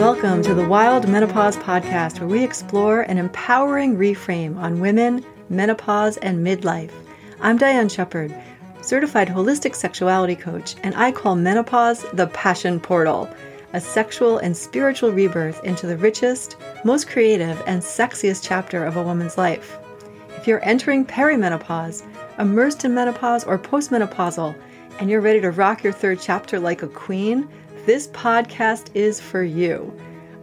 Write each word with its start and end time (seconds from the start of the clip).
Welcome 0.00 0.40
to 0.44 0.54
the 0.54 0.66
Wild 0.66 1.06
Menopause 1.10 1.58
Podcast, 1.58 2.20
where 2.20 2.28
we 2.28 2.42
explore 2.42 3.02
an 3.02 3.18
empowering 3.18 3.98
reframe 3.98 4.56
on 4.56 4.80
women, 4.80 5.22
menopause, 5.50 6.16
and 6.16 6.38
midlife. 6.44 6.90
I'm 7.42 7.58
Diane 7.58 7.90
Shepard, 7.90 8.34
certified 8.80 9.28
holistic 9.28 9.74
sexuality 9.74 10.36
coach, 10.36 10.74
and 10.82 10.94
I 10.94 11.12
call 11.12 11.36
menopause 11.36 12.06
the 12.14 12.28
passion 12.28 12.80
portal, 12.80 13.28
a 13.74 13.80
sexual 13.80 14.38
and 14.38 14.56
spiritual 14.56 15.12
rebirth 15.12 15.62
into 15.64 15.86
the 15.86 15.98
richest, 15.98 16.56
most 16.82 17.06
creative, 17.06 17.62
and 17.66 17.82
sexiest 17.82 18.40
chapter 18.42 18.82
of 18.82 18.96
a 18.96 19.02
woman's 19.02 19.36
life. 19.36 19.76
If 20.38 20.46
you're 20.46 20.64
entering 20.64 21.04
perimenopause, 21.04 22.04
immersed 22.38 22.86
in 22.86 22.94
menopause, 22.94 23.44
or 23.44 23.58
postmenopausal, 23.58 24.56
and 24.98 25.10
you're 25.10 25.20
ready 25.20 25.42
to 25.42 25.50
rock 25.50 25.84
your 25.84 25.92
third 25.92 26.20
chapter 26.22 26.58
like 26.58 26.82
a 26.82 26.88
queen, 26.88 27.46
this 27.86 28.08
podcast 28.08 28.90
is 28.94 29.20
for 29.20 29.42
you. 29.42 29.94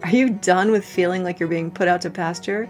Are 0.04 0.10
you 0.10 0.30
done 0.30 0.72
with 0.72 0.86
feeling 0.86 1.24
like 1.24 1.40
you're 1.40 1.50
being 1.50 1.72
put 1.72 1.88
out 1.88 2.02
to 2.02 2.10
pasture? 2.10 2.70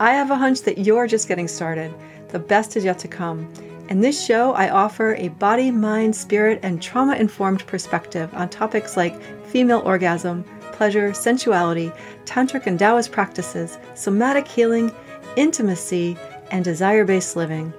I 0.00 0.12
have 0.12 0.30
a 0.30 0.36
hunch 0.36 0.62
that 0.62 0.78
you're 0.78 1.06
just 1.06 1.28
getting 1.28 1.48
started. 1.48 1.92
The 2.28 2.38
best 2.38 2.76
is 2.76 2.84
yet 2.84 2.98
to 3.00 3.08
come. 3.08 3.52
In 3.88 4.00
this 4.00 4.24
show, 4.24 4.52
I 4.52 4.70
offer 4.70 5.14
a 5.14 5.28
body, 5.28 5.70
mind, 5.70 6.16
spirit, 6.16 6.60
and 6.62 6.80
trauma 6.80 7.14
informed 7.16 7.66
perspective 7.66 8.32
on 8.34 8.48
topics 8.48 8.96
like 8.96 9.20
female 9.46 9.82
orgasm, 9.84 10.44
pleasure, 10.72 11.12
sensuality, 11.12 11.92
tantric 12.24 12.66
and 12.66 12.78
Taoist 12.78 13.12
practices, 13.12 13.78
somatic 13.94 14.48
healing, 14.48 14.92
intimacy, 15.36 16.16
and 16.50 16.64
desire 16.64 17.04
based 17.04 17.36
living. 17.36 17.72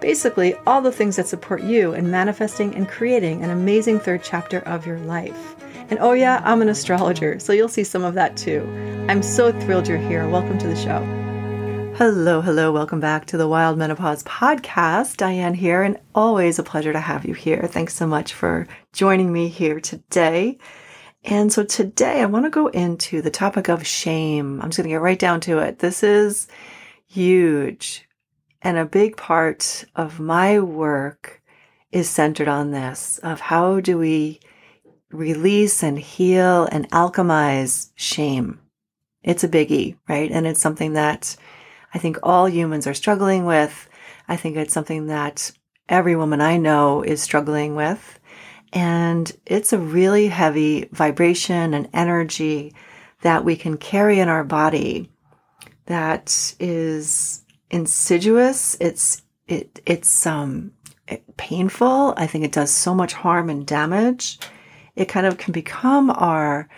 Basically, 0.00 0.54
all 0.66 0.82
the 0.82 0.92
things 0.92 1.16
that 1.16 1.26
support 1.26 1.62
you 1.62 1.94
in 1.94 2.10
manifesting 2.10 2.74
and 2.74 2.88
creating 2.88 3.42
an 3.42 3.50
amazing 3.50 3.98
third 3.98 4.22
chapter 4.22 4.60
of 4.60 4.86
your 4.86 4.98
life. 5.00 5.55
And 5.88 6.00
oh, 6.00 6.12
yeah, 6.12 6.42
I'm 6.44 6.62
an 6.62 6.68
astrologer, 6.68 7.38
so 7.38 7.52
you'll 7.52 7.68
see 7.68 7.84
some 7.84 8.02
of 8.02 8.14
that 8.14 8.36
too. 8.36 8.62
I'm 9.08 9.22
so 9.22 9.52
thrilled 9.52 9.86
you're 9.86 9.98
here. 9.98 10.28
Welcome 10.28 10.58
to 10.58 10.66
the 10.66 10.74
show. 10.74 10.98
Hello, 11.96 12.40
hello. 12.40 12.72
Welcome 12.72 12.98
back 12.98 13.26
to 13.26 13.36
the 13.36 13.46
Wild 13.46 13.78
Menopause 13.78 14.24
Podcast. 14.24 15.16
Diane 15.16 15.54
here, 15.54 15.84
and 15.84 16.00
always 16.12 16.58
a 16.58 16.64
pleasure 16.64 16.92
to 16.92 16.98
have 16.98 17.24
you 17.24 17.34
here. 17.34 17.68
Thanks 17.68 17.94
so 17.94 18.04
much 18.04 18.34
for 18.34 18.66
joining 18.92 19.32
me 19.32 19.46
here 19.46 19.78
today. 19.78 20.58
And 21.22 21.52
so 21.52 21.62
today 21.62 22.20
I 22.20 22.26
want 22.26 22.46
to 22.46 22.50
go 22.50 22.66
into 22.66 23.22
the 23.22 23.30
topic 23.30 23.68
of 23.68 23.86
shame. 23.86 24.60
I'm 24.60 24.70
just 24.70 24.78
going 24.78 24.88
to 24.88 24.94
get 24.94 25.00
right 25.00 25.18
down 25.18 25.40
to 25.42 25.58
it. 25.58 25.78
This 25.78 26.02
is 26.02 26.48
huge. 27.06 28.08
And 28.60 28.76
a 28.76 28.84
big 28.84 29.16
part 29.16 29.84
of 29.94 30.18
my 30.18 30.58
work 30.58 31.40
is 31.92 32.10
centered 32.10 32.48
on 32.48 32.72
this 32.72 33.18
of 33.18 33.38
how 33.38 33.78
do 33.78 33.96
we 33.98 34.40
release 35.10 35.82
and 35.82 35.98
heal 35.98 36.68
and 36.70 36.90
alchemize 36.90 37.90
shame. 37.94 38.60
It's 39.22 39.44
a 39.44 39.48
biggie, 39.48 39.96
right? 40.08 40.30
And 40.30 40.46
it's 40.46 40.60
something 40.60 40.94
that 40.94 41.36
I 41.94 41.98
think 41.98 42.18
all 42.22 42.48
humans 42.48 42.86
are 42.86 42.94
struggling 42.94 43.44
with. 43.44 43.88
I 44.28 44.36
think 44.36 44.56
it's 44.56 44.74
something 44.74 45.06
that 45.06 45.52
every 45.88 46.16
woman 46.16 46.40
I 46.40 46.56
know 46.56 47.02
is 47.02 47.22
struggling 47.22 47.74
with. 47.74 48.20
And 48.72 49.32
it's 49.46 49.72
a 49.72 49.78
really 49.78 50.28
heavy 50.28 50.88
vibration 50.92 51.74
and 51.74 51.88
energy 51.92 52.74
that 53.22 53.44
we 53.44 53.56
can 53.56 53.76
carry 53.76 54.18
in 54.20 54.28
our 54.28 54.44
body 54.44 55.10
that 55.86 56.54
is 56.58 57.44
insidious. 57.70 58.76
It's, 58.80 59.22
it, 59.46 59.80
it's, 59.86 60.26
um, 60.26 60.72
painful. 61.36 62.14
I 62.16 62.26
think 62.26 62.44
it 62.44 62.52
does 62.52 62.72
so 62.72 62.94
much 62.94 63.12
harm 63.12 63.48
and 63.48 63.66
damage 63.66 64.38
it 64.96 65.06
kind 65.06 65.26
of 65.26 65.38
can 65.38 65.52
become 65.52 66.10
our 66.10 66.68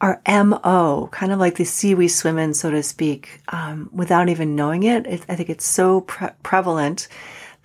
our 0.00 0.20
mo 0.26 1.08
kind 1.12 1.32
of 1.32 1.38
like 1.38 1.56
the 1.56 1.64
sea 1.64 1.94
we 1.94 2.08
swim 2.08 2.38
in 2.38 2.52
so 2.52 2.70
to 2.70 2.82
speak 2.82 3.40
um, 3.48 3.88
without 3.92 4.28
even 4.28 4.56
knowing 4.56 4.82
it. 4.82 5.06
it 5.06 5.24
i 5.28 5.36
think 5.36 5.48
it's 5.48 5.64
so 5.66 6.02
pre- 6.02 6.28
prevalent 6.42 7.08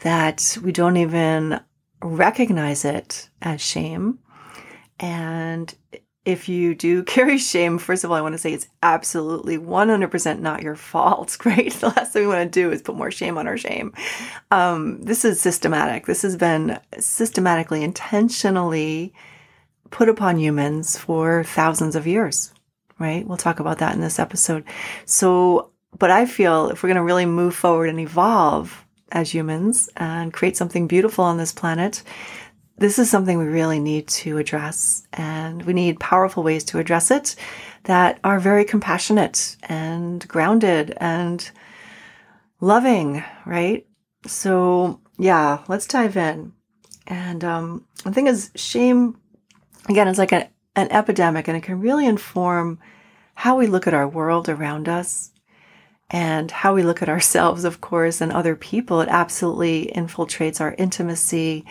that 0.01 0.57
we 0.63 0.71
don't 0.71 0.97
even 0.97 1.59
recognize 2.01 2.85
it 2.85 3.29
as 3.41 3.59
shame 3.59 4.19
and 4.99 5.75
if 6.27 6.50
you 6.50 6.75
do 6.75 7.03
carry 7.16 7.38
shame, 7.38 7.77
first 7.77 8.03
of 8.03 8.11
all, 8.11 8.17
I 8.17 8.21
want 8.21 8.33
to 8.33 8.38
say 8.38 8.53
it's 8.53 8.67
absolutely 8.83 9.57
100% 9.57 10.39
not 10.39 10.61
your 10.61 10.75
fault, 10.75 11.38
right? 11.45 11.71
The 11.71 11.88
last 11.88 12.11
thing 12.11 12.23
we 12.23 12.27
want 12.27 12.51
to 12.51 12.59
do 12.61 12.69
is 12.69 12.81
put 12.81 12.97
more 12.97 13.11
shame 13.11 13.38
on 13.38 13.47
our 13.47 13.57
shame. 13.57 13.94
Um, 14.51 15.01
this 15.01 15.23
is 15.23 15.41
systematic. 15.41 16.05
This 16.05 16.21
has 16.23 16.35
been 16.35 16.79
systematically, 17.00 17.81
intentionally 17.81 19.13
put 19.91 20.09
upon 20.09 20.37
humans 20.37 20.97
for 20.97 21.43
thousands 21.43 21.95
of 21.95 22.07
years, 22.07 22.53
right? 22.99 23.27
We'll 23.27 23.37
talk 23.37 23.59
about 23.59 23.79
that 23.79 23.95
in 23.95 24.01
this 24.01 24.19
episode. 24.19 24.63
So, 25.05 25.71
but 25.97 26.11
I 26.11 26.25
feel 26.25 26.69
if 26.69 26.83
we're 26.83 26.87
going 26.87 26.97
to 26.97 27.03
really 27.03 27.25
move 27.25 27.55
forward 27.55 27.89
and 27.89 27.99
evolve 27.99 28.85
as 29.11 29.33
humans 29.33 29.89
and 29.95 30.33
create 30.33 30.57
something 30.57 30.87
beautiful 30.87 31.23
on 31.23 31.37
this 31.37 31.53
planet, 31.53 32.03
this 32.77 32.99
is 32.99 33.09
something 33.09 33.37
we 33.37 33.45
really 33.45 33.79
need 33.79 34.07
to 34.07 34.37
address. 34.37 35.07
And 35.13 35.63
we 35.63 35.73
need 35.73 35.99
powerful 35.99 36.43
ways 36.43 36.63
to 36.65 36.79
address 36.79 37.11
it 37.11 37.35
that 37.83 38.19
are 38.23 38.39
very 38.39 38.65
compassionate 38.65 39.55
and 39.63 40.27
grounded 40.27 40.95
and 40.97 41.49
loving, 42.59 43.23
right? 43.45 43.87
So, 44.25 44.99
yeah, 45.17 45.63
let's 45.67 45.87
dive 45.87 46.17
in. 46.17 46.53
And 47.07 47.43
um, 47.43 47.85
the 48.03 48.11
thing 48.11 48.27
is, 48.27 48.51
shame 48.55 49.17
again, 49.87 50.07
it's 50.07 50.19
like 50.19 50.31
a, 50.31 50.49
an 50.75 50.91
epidemic 50.91 51.47
and 51.47 51.57
it 51.57 51.63
can 51.63 51.79
really 51.79 52.05
inform 52.05 52.79
how 53.33 53.57
we 53.57 53.67
look 53.67 53.87
at 53.87 53.93
our 53.93 54.07
world 54.07 54.49
around 54.49 54.89
us 54.89 55.31
and 56.09 56.49
how 56.49 56.73
we 56.73 56.83
look 56.83 57.01
at 57.01 57.09
ourselves, 57.09 57.63
of 57.63 57.81
course, 57.81 58.21
and 58.21 58.31
other 58.31 58.55
people. 58.55 59.01
It 59.01 59.09
absolutely 59.09 59.91
infiltrates 59.95 60.61
our 60.61 60.73
intimacy, 60.77 61.65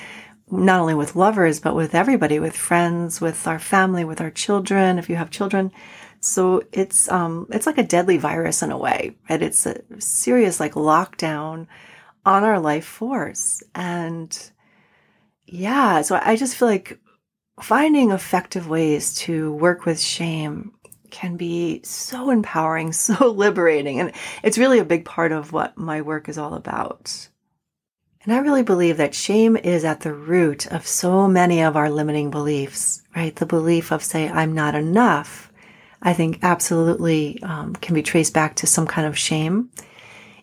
not 0.50 0.80
only 0.80 0.94
with 0.94 1.16
lovers, 1.16 1.58
but 1.58 1.74
with 1.74 1.94
everybody, 1.94 2.38
with 2.38 2.56
friends, 2.56 3.20
with 3.20 3.46
our 3.46 3.58
family, 3.58 4.04
with 4.04 4.20
our 4.20 4.30
children, 4.30 4.98
if 4.98 5.08
you 5.08 5.16
have 5.16 5.30
children. 5.30 5.72
So 6.20 6.62
it's, 6.72 7.10
um, 7.10 7.46
it's 7.50 7.66
like 7.66 7.78
a 7.78 7.82
deadly 7.82 8.18
virus 8.18 8.62
in 8.62 8.70
a 8.70 8.78
way, 8.78 9.16
right? 9.28 9.42
It's 9.42 9.66
a 9.66 9.80
serious 9.98 10.60
like 10.60 10.74
lockdown 10.74 11.66
on 12.24 12.44
our 12.44 12.60
life 12.60 12.84
force. 12.84 13.62
And 13.74 14.36
yeah, 15.46 16.02
so 16.02 16.20
I 16.22 16.36
just 16.36 16.56
feel 16.56 16.68
like 16.68 16.98
finding 17.60 18.10
effective 18.10 18.68
ways 18.68 19.14
to 19.14 19.52
work 19.54 19.86
with 19.86 20.00
shame 20.00 20.72
can 21.10 21.36
be 21.36 21.80
so 21.82 22.30
empowering, 22.30 22.92
so 22.92 23.30
liberating. 23.30 24.00
And 24.00 24.12
it's 24.42 24.58
really 24.58 24.78
a 24.78 24.84
big 24.84 25.04
part 25.04 25.32
of 25.32 25.52
what 25.52 25.76
my 25.76 26.02
work 26.02 26.28
is 26.28 26.38
all 26.38 26.54
about. 26.54 27.28
And 28.24 28.34
I 28.34 28.38
really 28.38 28.64
believe 28.64 28.96
that 28.96 29.14
shame 29.14 29.56
is 29.56 29.84
at 29.84 30.00
the 30.00 30.12
root 30.12 30.66
of 30.66 30.86
so 30.86 31.28
many 31.28 31.62
of 31.62 31.76
our 31.76 31.88
limiting 31.88 32.30
beliefs, 32.30 33.02
right? 33.14 33.34
The 33.34 33.46
belief 33.46 33.92
of, 33.92 34.02
say, 34.02 34.28
I'm 34.28 34.52
not 34.52 34.74
enough, 34.74 35.52
I 36.02 36.12
think 36.12 36.40
absolutely 36.42 37.40
um, 37.42 37.74
can 37.74 37.94
be 37.94 38.02
traced 38.02 38.34
back 38.34 38.56
to 38.56 38.66
some 38.66 38.86
kind 38.86 39.06
of 39.06 39.16
shame. 39.16 39.70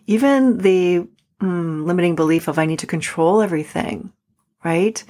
Even 0.06 0.58
the 0.58 1.06
mm, 1.40 1.84
limiting 1.84 2.16
belief 2.16 2.48
of, 2.48 2.58
I 2.58 2.66
need 2.66 2.80
to 2.80 2.86
control 2.86 3.42
everything, 3.42 4.12
right? 4.64 5.02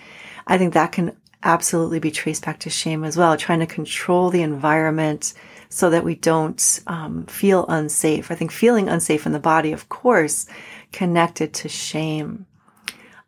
I 0.47 0.59
think 0.59 0.75
that 0.75 0.93
can 0.93 1.17
absolutely 1.45 2.01
be 2.01 2.11
traced 2.11 2.45
back 2.45 2.59
to 2.61 2.71
shame 2.71 3.05
as 3.05 3.17
well, 3.17 3.37
trying 3.37 3.61
to 3.61 3.67
control 3.67 4.31
the 4.31 4.43
environment 4.43 5.35
so 5.69 5.91
that 5.91 6.05
we 6.05 6.15
don't 6.15 6.81
um, 6.87 7.27
feel 7.27 7.67
unsafe. 7.69 8.31
I 8.31 8.35
think 8.35 8.51
feeling 8.51 8.89
unsafe 8.89 9.27
in 9.27 9.33
the 9.33 9.39
body, 9.39 9.73
of 9.73 9.89
course, 9.89 10.47
connected 10.93 11.53
to 11.55 11.69
shame. 11.69 12.47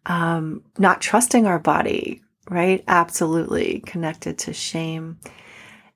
Um, 0.07 0.63
not 0.79 1.01
trusting 1.01 1.47
our 1.47 1.59
body, 1.59 2.23
right? 2.49 2.85
Absolutely 2.89 3.81
connected 3.81 4.39
to 4.39 4.53
shame. 4.53 5.19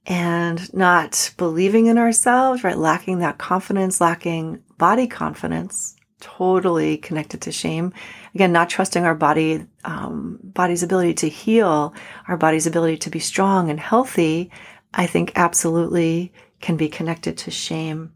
And 0.07 0.73
not 0.75 1.33
believing 1.37 1.87
in 1.87 1.99
ourselves, 1.99 2.65
right? 2.65 2.77
Lacking 2.77 3.19
that 3.19 3.39
confidence, 3.39 4.01
lacking 4.01 4.63
body 4.79 5.07
confidence, 5.07 5.95
totally 6.21 6.97
connected 6.97 7.43
to 7.43 7.53
shame. 7.53 7.93
Again, 8.35 8.53
not 8.53 8.71
trusting 8.71 9.05
our 9.05 9.15
body, 9.15 9.67
um, 9.85 10.39
body's 10.43 10.83
ability 10.83 11.15
to 11.15 11.29
heal, 11.29 11.95
our 12.29 12.37
body's 12.37 12.67
ability 12.67 12.99
to 12.99 13.11
be 13.11 13.19
strong 13.19 13.71
and 13.71 13.81
healthy, 13.81 14.51
I 14.95 15.07
think 15.07 15.33
absolutely 15.37 16.33
can 16.61 16.77
be 16.77 16.89
connected 16.89 17.39
to 17.39 17.51
shame. 17.51 18.13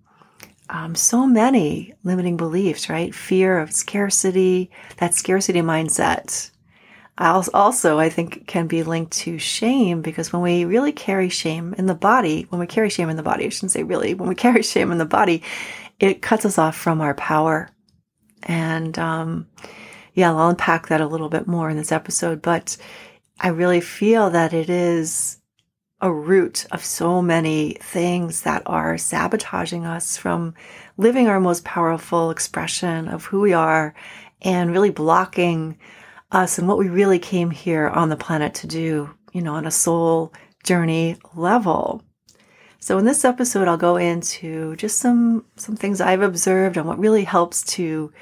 Um, 0.70 0.94
so 0.94 1.26
many 1.26 1.94
limiting 2.04 2.36
beliefs, 2.36 2.88
right? 2.88 3.14
Fear 3.14 3.58
of 3.58 3.72
scarcity, 3.72 4.70
that 4.96 5.14
scarcity 5.14 5.60
mindset. 5.60 6.50
Also, 7.16 7.98
I 7.98 8.08
think 8.08 8.46
can 8.48 8.66
be 8.66 8.82
linked 8.82 9.12
to 9.18 9.38
shame 9.38 10.02
because 10.02 10.32
when 10.32 10.42
we 10.42 10.64
really 10.64 10.90
carry 10.90 11.28
shame 11.28 11.74
in 11.78 11.86
the 11.86 11.94
body, 11.94 12.46
when 12.48 12.58
we 12.58 12.66
carry 12.66 12.90
shame 12.90 13.08
in 13.08 13.16
the 13.16 13.22
body, 13.22 13.46
I 13.46 13.50
shouldn't 13.50 13.72
say 13.72 13.84
really, 13.84 14.14
when 14.14 14.28
we 14.28 14.34
carry 14.34 14.62
shame 14.62 14.90
in 14.90 14.98
the 14.98 15.04
body, 15.04 15.42
it 16.00 16.22
cuts 16.22 16.44
us 16.44 16.58
off 16.58 16.76
from 16.76 17.00
our 17.00 17.14
power 17.14 17.68
and 18.44 18.98
um, 18.98 19.46
yeah, 20.14 20.30
I'll 20.30 20.48
unpack 20.48 20.88
that 20.88 21.00
a 21.00 21.06
little 21.06 21.28
bit 21.28 21.46
more 21.46 21.68
in 21.70 21.76
this 21.76 21.92
episode. 21.92 22.40
But 22.40 22.76
I 23.40 23.48
really 23.48 23.80
feel 23.80 24.30
that 24.30 24.52
it 24.52 24.70
is 24.70 25.38
a 26.00 26.12
root 26.12 26.66
of 26.70 26.84
so 26.84 27.22
many 27.22 27.78
things 27.80 28.42
that 28.42 28.62
are 28.66 28.98
sabotaging 28.98 29.86
us 29.86 30.16
from 30.16 30.54
living 30.96 31.28
our 31.28 31.40
most 31.40 31.64
powerful 31.64 32.30
expression 32.30 33.08
of 33.08 33.24
who 33.24 33.40
we 33.40 33.52
are 33.52 33.94
and 34.42 34.70
really 34.70 34.90
blocking 34.90 35.78
us 36.30 36.58
and 36.58 36.68
what 36.68 36.78
we 36.78 36.88
really 36.88 37.18
came 37.18 37.50
here 37.50 37.88
on 37.88 38.08
the 38.08 38.16
planet 38.16 38.54
to 38.54 38.66
do, 38.66 39.08
you 39.32 39.40
know, 39.40 39.54
on 39.54 39.66
a 39.66 39.70
soul 39.70 40.32
journey 40.62 41.16
level. 41.34 42.02
So 42.80 42.98
in 42.98 43.06
this 43.06 43.24
episode 43.24 43.66
I'll 43.66 43.78
go 43.78 43.96
into 43.96 44.76
just 44.76 44.98
some 44.98 45.46
some 45.56 45.76
things 45.76 46.00
I've 46.00 46.22
observed 46.22 46.76
and 46.76 46.86
what 46.86 46.98
really 46.98 47.24
helps 47.24 47.62
to 47.76 48.12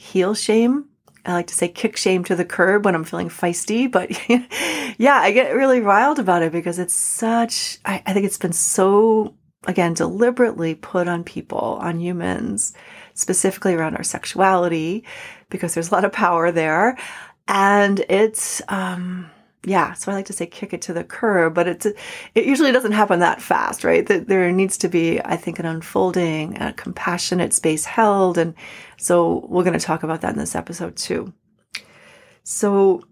heal 0.00 0.34
shame. 0.34 0.86
I 1.26 1.34
like 1.34 1.48
to 1.48 1.54
say 1.54 1.68
kick 1.68 1.98
shame 1.98 2.24
to 2.24 2.34
the 2.34 2.46
curb 2.46 2.86
when 2.86 2.94
I'm 2.94 3.04
feeling 3.04 3.28
feisty, 3.28 3.90
but 3.90 4.10
yeah, 4.98 5.16
I 5.16 5.30
get 5.32 5.54
really 5.54 5.80
riled 5.80 6.18
about 6.18 6.42
it 6.42 6.52
because 6.52 6.78
it's 6.78 6.96
such 6.96 7.78
I, 7.84 8.02
I 8.06 8.14
think 8.14 8.24
it's 8.24 8.38
been 8.38 8.54
so 8.54 9.34
again 9.66 9.92
deliberately 9.92 10.74
put 10.74 11.06
on 11.06 11.22
people, 11.22 11.78
on 11.82 12.00
humans, 12.00 12.72
specifically 13.12 13.74
around 13.74 13.96
our 13.96 14.02
sexuality, 14.02 15.04
because 15.50 15.74
there's 15.74 15.90
a 15.90 15.94
lot 15.94 16.06
of 16.06 16.12
power 16.12 16.50
there. 16.50 16.96
And 17.46 18.00
it's 18.08 18.62
um 18.68 19.30
yeah, 19.64 19.92
so 19.92 20.10
I 20.10 20.14
like 20.14 20.26
to 20.26 20.32
say 20.32 20.46
kick 20.46 20.72
it 20.72 20.80
to 20.82 20.94
the 20.94 21.04
curb, 21.04 21.54
but 21.54 21.68
it's 21.68 21.84
it 21.86 22.46
usually 22.46 22.72
doesn't 22.72 22.92
happen 22.92 23.20
that 23.20 23.42
fast, 23.42 23.84
right? 23.84 24.06
That 24.06 24.26
There 24.26 24.50
needs 24.52 24.78
to 24.78 24.88
be, 24.88 25.20
I 25.20 25.36
think, 25.36 25.58
an 25.58 25.66
unfolding, 25.66 26.60
a 26.60 26.72
compassionate 26.72 27.52
space 27.52 27.84
held, 27.84 28.38
and 28.38 28.54
so 28.96 29.46
we're 29.48 29.64
going 29.64 29.78
to 29.78 29.84
talk 29.84 30.02
about 30.02 30.22
that 30.22 30.32
in 30.32 30.38
this 30.38 30.54
episode 30.54 30.96
too. 30.96 31.34
So, 32.42 33.02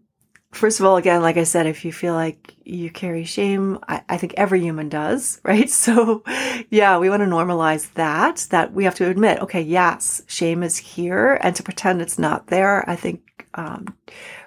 first 0.52 0.80
of 0.80 0.86
all, 0.86 0.96
again, 0.96 1.20
like 1.20 1.36
I 1.36 1.44
said, 1.44 1.66
if 1.66 1.84
you 1.84 1.92
feel 1.92 2.14
like 2.14 2.54
you 2.64 2.90
carry 2.90 3.24
shame, 3.24 3.78
I, 3.86 4.02
I 4.08 4.16
think 4.16 4.32
every 4.38 4.60
human 4.60 4.88
does, 4.88 5.40
right? 5.44 5.68
So, 5.68 6.24
yeah, 6.70 6.96
we 6.98 7.10
want 7.10 7.20
to 7.20 7.26
normalize 7.26 7.92
that. 7.94 8.46
That 8.50 8.72
we 8.72 8.84
have 8.84 8.94
to 8.96 9.10
admit, 9.10 9.40
okay, 9.40 9.60
yes, 9.60 10.22
shame 10.28 10.62
is 10.62 10.78
here, 10.78 11.38
and 11.42 11.54
to 11.56 11.62
pretend 11.62 12.00
it's 12.00 12.18
not 12.18 12.46
there, 12.46 12.88
I 12.88 12.96
think 12.96 13.46
um, 13.52 13.94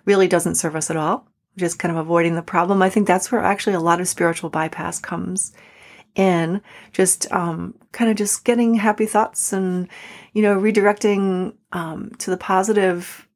really 0.06 0.28
doesn't 0.28 0.56
serve 0.56 0.76
us 0.76 0.90
at 0.90 0.98
all 0.98 1.28
just 1.58 1.80
kind 1.80 1.92
of 1.92 1.98
avoiding 1.98 2.36
the 2.36 2.42
problem. 2.42 2.82
I 2.82 2.90
think 2.90 3.08
that's 3.08 3.32
where 3.32 3.42
actually 3.42 3.74
a 3.74 3.80
lot 3.80 4.02
of 4.02 4.08
spiritual 4.08 4.50
bypass 4.50 5.00
comes 5.00 5.54
in. 6.16 6.62
Just 6.92 7.32
um, 7.32 7.76
kind 7.92 8.10
of 8.10 8.18
just 8.18 8.46
getting 8.46 8.76
happy 8.76 9.06
thoughts 9.06 9.54
and, 9.54 9.88
you 10.34 10.42
know, 10.42 10.60
redirecting 10.60 11.56
um, 11.72 12.12
to 12.20 12.30
the 12.30 12.38
positive. 12.38 13.28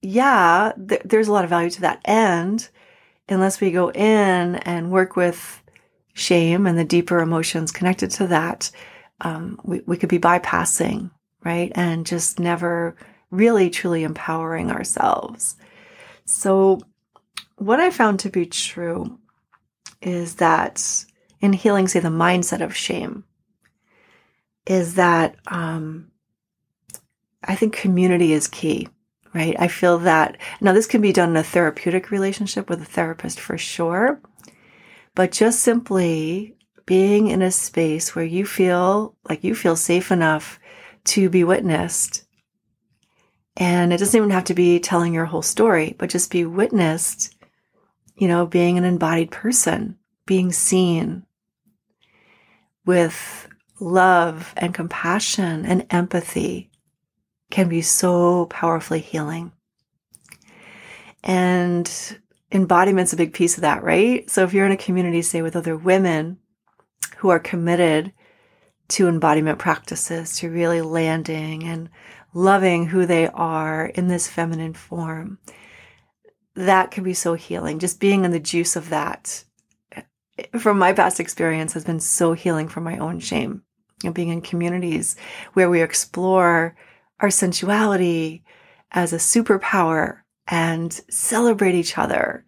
Yeah, 0.00 0.72
th- 0.88 1.02
there's 1.04 1.28
a 1.28 1.32
lot 1.32 1.44
of 1.44 1.50
value 1.50 1.70
to 1.70 1.80
that 1.82 2.00
And 2.04 2.68
unless 3.28 3.60
we 3.60 3.70
go 3.70 3.90
in 3.90 4.56
and 4.56 4.90
work 4.90 5.16
with 5.16 5.62
shame 6.14 6.66
and 6.66 6.78
the 6.78 6.84
deeper 6.84 7.20
emotions 7.20 7.72
connected 7.72 8.10
to 8.12 8.26
that. 8.28 8.70
Um, 9.20 9.58
we, 9.62 9.80
we 9.86 9.96
could 9.96 10.08
be 10.08 10.18
bypassing, 10.18 11.10
right? 11.44 11.72
And 11.74 12.04
just 12.04 12.38
never 12.38 12.96
really 13.30 13.70
truly 13.70 14.02
empowering 14.02 14.70
ourselves. 14.70 15.56
So 16.24 16.80
what 17.62 17.80
I 17.80 17.90
found 17.90 18.20
to 18.20 18.30
be 18.30 18.46
true 18.46 19.18
is 20.00 20.36
that 20.36 21.04
in 21.40 21.52
healing, 21.52 21.86
say, 21.86 22.00
the 22.00 22.08
mindset 22.08 22.60
of 22.60 22.76
shame, 22.76 23.24
is 24.66 24.94
that 24.94 25.36
um, 25.46 26.10
I 27.44 27.54
think 27.54 27.74
community 27.74 28.32
is 28.32 28.48
key, 28.48 28.88
right? 29.32 29.54
I 29.58 29.68
feel 29.68 29.98
that 29.98 30.38
now 30.60 30.72
this 30.72 30.86
can 30.86 31.00
be 31.00 31.12
done 31.12 31.30
in 31.30 31.36
a 31.36 31.42
therapeutic 31.44 32.10
relationship 32.10 32.68
with 32.68 32.82
a 32.82 32.86
therapist 32.86 33.38
for 33.38 33.56
sure, 33.56 34.20
but 35.14 35.30
just 35.30 35.60
simply 35.60 36.56
being 36.84 37.28
in 37.28 37.42
a 37.42 37.50
space 37.52 38.14
where 38.14 38.24
you 38.24 38.44
feel 38.44 39.16
like 39.28 39.44
you 39.44 39.54
feel 39.54 39.76
safe 39.76 40.10
enough 40.10 40.58
to 41.04 41.28
be 41.30 41.44
witnessed. 41.44 42.24
And 43.56 43.92
it 43.92 43.98
doesn't 43.98 44.16
even 44.16 44.30
have 44.30 44.44
to 44.44 44.54
be 44.54 44.80
telling 44.80 45.14
your 45.14 45.26
whole 45.26 45.42
story, 45.42 45.94
but 45.98 46.10
just 46.10 46.30
be 46.30 46.44
witnessed 46.44 47.36
you 48.22 48.28
know, 48.28 48.46
being 48.46 48.78
an 48.78 48.84
embodied 48.84 49.32
person, 49.32 49.98
being 50.26 50.52
seen 50.52 51.26
with 52.86 53.48
love 53.80 54.54
and 54.56 54.72
compassion 54.72 55.66
and 55.66 55.84
empathy 55.90 56.70
can 57.50 57.68
be 57.68 57.82
so 57.82 58.46
powerfully 58.46 59.00
healing. 59.00 59.50
And 61.24 61.90
embodiment's 62.52 63.12
a 63.12 63.16
big 63.16 63.34
piece 63.34 63.56
of 63.56 63.62
that, 63.62 63.82
right? 63.82 64.30
So 64.30 64.44
if 64.44 64.54
you're 64.54 64.66
in 64.66 64.70
a 64.70 64.76
community, 64.76 65.22
say 65.22 65.42
with 65.42 65.56
other 65.56 65.76
women 65.76 66.38
who 67.16 67.30
are 67.30 67.40
committed 67.40 68.12
to 68.90 69.08
embodiment 69.08 69.58
practices, 69.58 70.36
to 70.36 70.48
really 70.48 70.80
landing 70.80 71.64
and 71.64 71.90
loving 72.34 72.86
who 72.86 73.04
they 73.04 73.26
are 73.26 73.86
in 73.86 74.06
this 74.06 74.28
feminine 74.28 74.74
form, 74.74 75.40
that 76.54 76.90
can 76.90 77.04
be 77.04 77.14
so 77.14 77.34
healing. 77.34 77.78
Just 77.78 78.00
being 78.00 78.24
in 78.24 78.30
the 78.30 78.40
juice 78.40 78.76
of 78.76 78.90
that 78.90 79.44
from 80.58 80.78
my 80.78 80.92
past 80.92 81.20
experience 81.20 81.72
has 81.74 81.84
been 81.84 82.00
so 82.00 82.32
healing 82.32 82.68
for 82.68 82.80
my 82.80 82.98
own 82.98 83.20
shame. 83.20 83.62
You 84.02 84.10
know, 84.10 84.14
being 84.14 84.30
in 84.30 84.40
communities 84.40 85.16
where 85.52 85.70
we 85.70 85.82
explore 85.82 86.74
our 87.20 87.30
sensuality 87.30 88.42
as 88.90 89.12
a 89.12 89.16
superpower 89.16 90.20
and 90.48 90.92
celebrate 91.08 91.74
each 91.74 91.96
other 91.96 92.44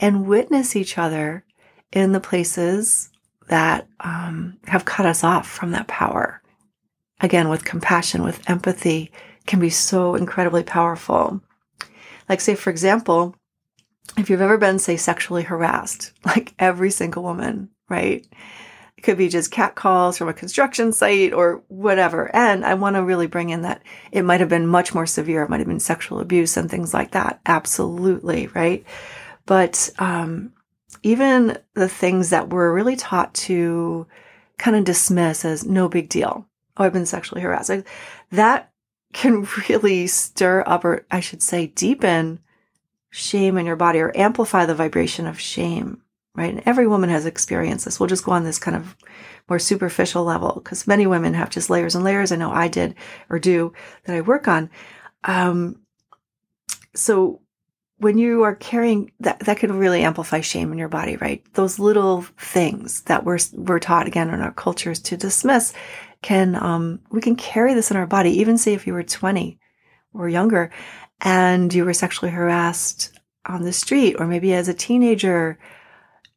and 0.00 0.26
witness 0.26 0.76
each 0.76 0.98
other 0.98 1.44
in 1.92 2.12
the 2.12 2.20
places 2.20 3.10
that 3.48 3.86
um, 4.00 4.58
have 4.66 4.84
cut 4.84 5.06
us 5.06 5.24
off 5.24 5.48
from 5.48 5.70
that 5.70 5.86
power. 5.86 6.42
Again, 7.20 7.48
with 7.48 7.64
compassion, 7.64 8.22
with 8.22 8.48
empathy, 8.48 9.10
can 9.46 9.60
be 9.60 9.70
so 9.70 10.14
incredibly 10.14 10.62
powerful. 10.62 11.40
Like, 12.28 12.40
say, 12.40 12.54
for 12.54 12.70
example, 12.70 13.34
if 14.16 14.30
you've 14.30 14.40
ever 14.40 14.58
been, 14.58 14.78
say, 14.78 14.96
sexually 14.96 15.42
harassed, 15.42 16.12
like 16.24 16.54
every 16.58 16.90
single 16.90 17.22
woman, 17.22 17.70
right? 17.88 18.26
It 18.96 19.02
could 19.02 19.16
be 19.16 19.28
just 19.28 19.52
cat 19.52 19.76
calls 19.76 20.18
from 20.18 20.28
a 20.28 20.34
construction 20.34 20.92
site 20.92 21.32
or 21.32 21.62
whatever. 21.68 22.34
And 22.34 22.64
I 22.64 22.74
want 22.74 22.96
to 22.96 23.02
really 23.04 23.28
bring 23.28 23.50
in 23.50 23.62
that 23.62 23.82
it 24.10 24.22
might 24.22 24.40
have 24.40 24.48
been 24.48 24.66
much 24.66 24.92
more 24.92 25.06
severe. 25.06 25.44
It 25.44 25.50
might 25.50 25.60
have 25.60 25.68
been 25.68 25.78
sexual 25.78 26.18
abuse 26.18 26.56
and 26.56 26.68
things 26.68 26.92
like 26.92 27.12
that. 27.12 27.40
Absolutely, 27.46 28.48
right? 28.48 28.84
But 29.46 29.90
um, 30.00 30.52
even 31.04 31.58
the 31.74 31.88
things 31.88 32.30
that 32.30 32.50
we're 32.50 32.74
really 32.74 32.96
taught 32.96 33.32
to 33.34 34.06
kind 34.58 34.76
of 34.76 34.84
dismiss 34.84 35.44
as 35.44 35.64
no 35.64 35.88
big 35.88 36.08
deal. 36.08 36.46
Oh, 36.76 36.84
I've 36.84 36.92
been 36.92 37.06
sexually 37.06 37.40
harassed. 37.40 37.68
Like, 37.68 37.86
that 38.32 38.72
can 39.12 39.46
really 39.68 40.06
stir 40.06 40.62
up, 40.66 40.84
or 40.84 41.06
I 41.10 41.20
should 41.20 41.42
say, 41.42 41.66
deepen 41.66 42.40
shame 43.10 43.56
in 43.56 43.66
your 43.66 43.76
body 43.76 44.00
or 44.00 44.16
amplify 44.16 44.66
the 44.66 44.74
vibration 44.74 45.26
of 45.26 45.40
shame, 45.40 46.02
right? 46.34 46.52
And 46.52 46.62
every 46.66 46.86
woman 46.86 47.10
has 47.10 47.26
experienced 47.26 47.84
this. 47.84 47.98
We'll 47.98 48.08
just 48.08 48.24
go 48.24 48.32
on 48.32 48.44
this 48.44 48.58
kind 48.58 48.76
of 48.76 48.96
more 49.48 49.58
superficial 49.58 50.24
level 50.24 50.60
because 50.62 50.86
many 50.86 51.06
women 51.06 51.34
have 51.34 51.50
just 51.50 51.70
layers 51.70 51.94
and 51.94 52.04
layers. 52.04 52.32
I 52.32 52.36
know 52.36 52.52
I 52.52 52.68
did 52.68 52.94
or 53.30 53.38
do 53.38 53.72
that 54.04 54.14
I 54.14 54.20
work 54.20 54.46
on. 54.46 54.68
Um, 55.24 55.80
so 56.94 57.40
when 57.98 58.18
you 58.18 58.42
are 58.42 58.54
carrying 58.54 59.10
that, 59.20 59.40
that 59.40 59.58
can 59.58 59.76
really 59.76 60.02
amplify 60.02 60.40
shame 60.40 60.70
in 60.70 60.78
your 60.78 60.88
body, 60.88 61.16
right? 61.16 61.42
Those 61.54 61.78
little 61.78 62.22
things 62.38 63.02
that 63.02 63.24
we're, 63.24 63.38
we're 63.52 63.80
taught 63.80 64.06
again 64.06 64.30
in 64.30 64.40
our 64.40 64.52
cultures 64.52 65.00
to 65.00 65.16
dismiss 65.16 65.72
can, 66.22 66.54
um, 66.56 67.00
we 67.10 67.20
can 67.20 67.36
carry 67.36 67.74
this 67.74 67.90
in 67.90 67.96
our 67.96 68.06
body, 68.06 68.30
even 68.40 68.58
say 68.58 68.74
if 68.74 68.86
you 68.86 68.92
were 68.92 69.02
20 69.02 69.58
or 70.14 70.28
younger 70.28 70.70
and 71.20 71.72
you 71.72 71.84
were 71.84 71.92
sexually 71.92 72.30
harassed 72.30 73.18
on 73.46 73.62
the 73.62 73.72
street 73.72 74.16
or 74.18 74.26
maybe 74.26 74.52
as 74.52 74.68
a 74.68 74.74
teenager, 74.74 75.58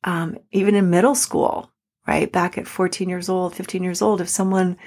um, 0.04 0.38
even 0.52 0.76
in 0.76 0.90
middle 0.90 1.16
school, 1.16 1.72
right? 2.08 2.32
Back 2.32 2.58
at 2.58 2.68
14 2.68 3.10
years 3.10 3.30
old, 3.30 3.56
15 3.56 3.84
years 3.84 4.02
old, 4.02 4.22
if 4.22 4.30
someone 4.30 4.78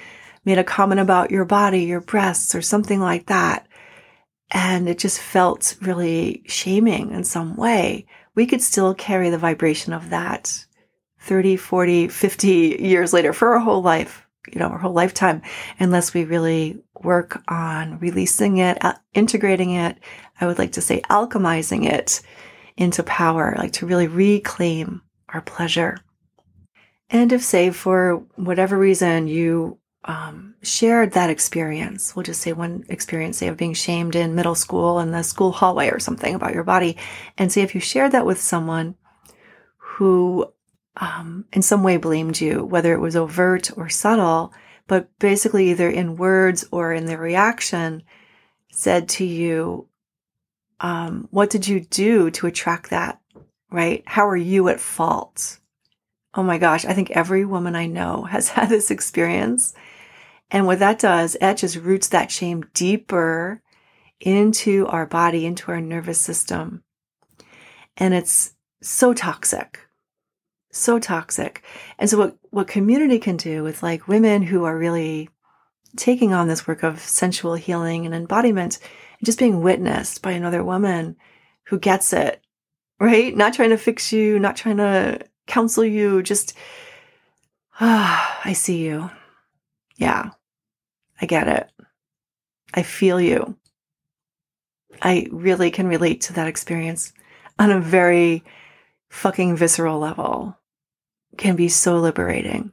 made 0.43 0.57
a 0.57 0.63
comment 0.63 1.01
about 1.01 1.31
your 1.31 1.45
body, 1.45 1.83
your 1.83 2.01
breasts, 2.01 2.53
or 2.53 2.61
something 2.61 2.99
like 2.99 3.27
that, 3.27 3.67
and 4.51 4.87
it 4.87 4.99
just 4.99 5.19
felt 5.19 5.75
really 5.81 6.43
shaming 6.45 7.11
in 7.11 7.23
some 7.23 7.55
way, 7.55 8.05
we 8.35 8.45
could 8.45 8.61
still 8.61 8.93
carry 8.93 9.29
the 9.29 9.37
vibration 9.37 9.93
of 9.93 10.09
that 10.09 10.65
30, 11.21 11.57
40, 11.57 12.07
50 12.09 12.47
years 12.79 13.11
later 13.11 13.33
for 13.33 13.53
our 13.53 13.59
whole 13.59 13.81
life, 13.81 14.24
you 14.51 14.59
know, 14.59 14.67
our 14.67 14.77
whole 14.77 14.93
lifetime, 14.93 15.41
unless 15.79 16.13
we 16.13 16.23
really 16.23 16.81
work 17.01 17.41
on 17.47 17.99
releasing 17.99 18.57
it, 18.57 18.83
uh, 18.83 18.93
integrating 19.13 19.71
it. 19.71 19.97
I 20.39 20.47
would 20.47 20.59
like 20.59 20.73
to 20.73 20.81
say 20.81 21.01
alchemizing 21.01 21.85
it 21.85 22.21
into 22.77 23.03
power, 23.03 23.55
like 23.57 23.73
to 23.73 23.85
really 23.85 24.07
reclaim 24.07 25.01
our 25.29 25.41
pleasure. 25.41 25.97
And 27.09 27.31
if, 27.31 27.43
say, 27.43 27.71
for 27.71 28.25
whatever 28.35 28.77
reason 28.77 29.27
you 29.27 29.79
um, 30.03 30.55
shared 30.61 31.13
that 31.13 31.29
experience, 31.29 32.15
we'll 32.15 32.23
just 32.23 32.41
say 32.41 32.53
one 32.53 32.83
experience, 32.89 33.37
say, 33.37 33.47
of 33.47 33.57
being 33.57 33.73
shamed 33.73 34.15
in 34.15 34.35
middle 34.35 34.55
school 34.55 34.99
in 34.99 35.11
the 35.11 35.23
school 35.23 35.51
hallway 35.51 35.89
or 35.89 35.99
something 35.99 36.35
about 36.35 36.53
your 36.53 36.63
body, 36.63 36.97
and 37.37 37.51
say 37.51 37.61
if 37.61 37.75
you 37.75 37.81
shared 37.81 38.11
that 38.11 38.25
with 38.25 38.39
someone 38.39 38.95
who 39.77 40.45
um, 40.97 41.45
in 41.53 41.61
some 41.61 41.83
way 41.83 41.97
blamed 41.97 42.39
you, 42.39 42.63
whether 42.63 42.93
it 42.93 42.99
was 42.99 43.15
overt 43.15 43.71
or 43.77 43.89
subtle, 43.89 44.53
but 44.87 45.09
basically 45.19 45.71
either 45.71 45.89
in 45.89 46.15
words 46.15 46.65
or 46.71 46.93
in 46.93 47.05
the 47.05 47.17
reaction 47.17 48.03
said 48.71 49.09
to 49.09 49.25
you, 49.25 49.87
um, 50.79 51.27
what 51.31 51.49
did 51.49 51.67
you 51.67 51.79
do 51.79 52.29
to 52.31 52.47
attract 52.47 52.89
that? 52.89 53.19
Right? 53.71 54.03
How 54.05 54.27
are 54.27 54.37
you 54.37 54.69
at 54.69 54.79
fault? 54.79 55.59
Oh 56.33 56.43
my 56.43 56.57
gosh, 56.57 56.85
I 56.85 56.93
think 56.93 57.11
every 57.11 57.45
woman 57.45 57.75
I 57.75 57.87
know 57.87 58.23
has 58.29 58.49
had 58.49 58.69
this 58.69 58.91
experience. 58.91 59.73
And 60.51 60.65
what 60.65 60.79
that 60.79 60.99
does, 60.99 61.35
it 61.41 61.57
just 61.57 61.77
roots 61.77 62.09
that 62.09 62.31
shame 62.31 62.65
deeper 62.73 63.61
into 64.19 64.85
our 64.87 65.05
body, 65.05 65.45
into 65.45 65.71
our 65.71 65.81
nervous 65.81 66.21
system. 66.21 66.83
And 67.97 68.13
it's 68.13 68.53
so 68.81 69.13
toxic. 69.13 69.79
So 70.75 70.99
toxic. 70.99 71.63
And 71.97 72.09
so 72.09 72.17
what, 72.17 72.37
what 72.49 72.67
community 72.67 73.17
can 73.17 73.37
do 73.37 73.63
with 73.63 73.81
like 73.81 74.09
women 74.09 74.43
who 74.43 74.65
are 74.65 74.77
really 74.77 75.29
taking 75.95 76.33
on 76.33 76.49
this 76.49 76.67
work 76.67 76.83
of 76.83 76.99
sensual 76.99 77.55
healing 77.55 78.05
and 78.05 78.13
embodiment 78.13 78.79
and 79.17 79.25
just 79.25 79.39
being 79.39 79.61
witnessed 79.61 80.21
by 80.21 80.31
another 80.31 80.65
woman 80.65 81.15
who 81.67 81.79
gets 81.79 82.11
it, 82.11 82.41
right? 82.99 83.33
Not 83.37 83.53
trying 83.53 83.69
to 83.69 83.77
fix 83.77 84.11
you, 84.11 84.37
not 84.37 84.57
trying 84.57 84.75
to 84.75 85.21
counsel 85.47 85.85
you, 85.85 86.21
just, 86.21 86.57
ah, 87.79 88.41
I 88.45 88.51
see 88.51 88.83
you. 88.83 89.09
Yeah, 89.95 90.31
I 91.21 91.25
get 91.25 91.47
it. 91.47 91.69
I 92.73 92.83
feel 92.83 93.21
you. 93.21 93.55
I 95.01 95.27
really 95.31 95.71
can 95.71 95.87
relate 95.87 96.19
to 96.21 96.33
that 96.33 96.47
experience 96.49 97.13
on 97.57 97.71
a 97.71 97.79
very 97.79 98.43
fucking 99.09 99.55
visceral 99.55 99.99
level. 99.99 100.57
Can 101.37 101.55
be 101.55 101.69
so 101.69 101.97
liberating 101.97 102.71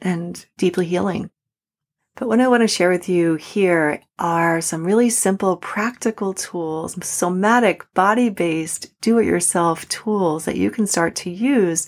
and 0.00 0.46
deeply 0.56 0.86
healing. 0.86 1.30
But 2.16 2.28
what 2.28 2.40
I 2.40 2.48
want 2.48 2.62
to 2.62 2.68
share 2.68 2.90
with 2.90 3.08
you 3.08 3.36
here 3.36 4.02
are 4.18 4.60
some 4.60 4.84
really 4.84 5.10
simple, 5.10 5.56
practical 5.56 6.34
tools, 6.34 6.98
somatic, 7.04 7.92
body 7.94 8.28
based, 8.28 8.92
do 9.00 9.18
it 9.18 9.26
yourself 9.26 9.88
tools 9.88 10.44
that 10.44 10.56
you 10.56 10.70
can 10.70 10.86
start 10.86 11.14
to 11.16 11.30
use 11.30 11.86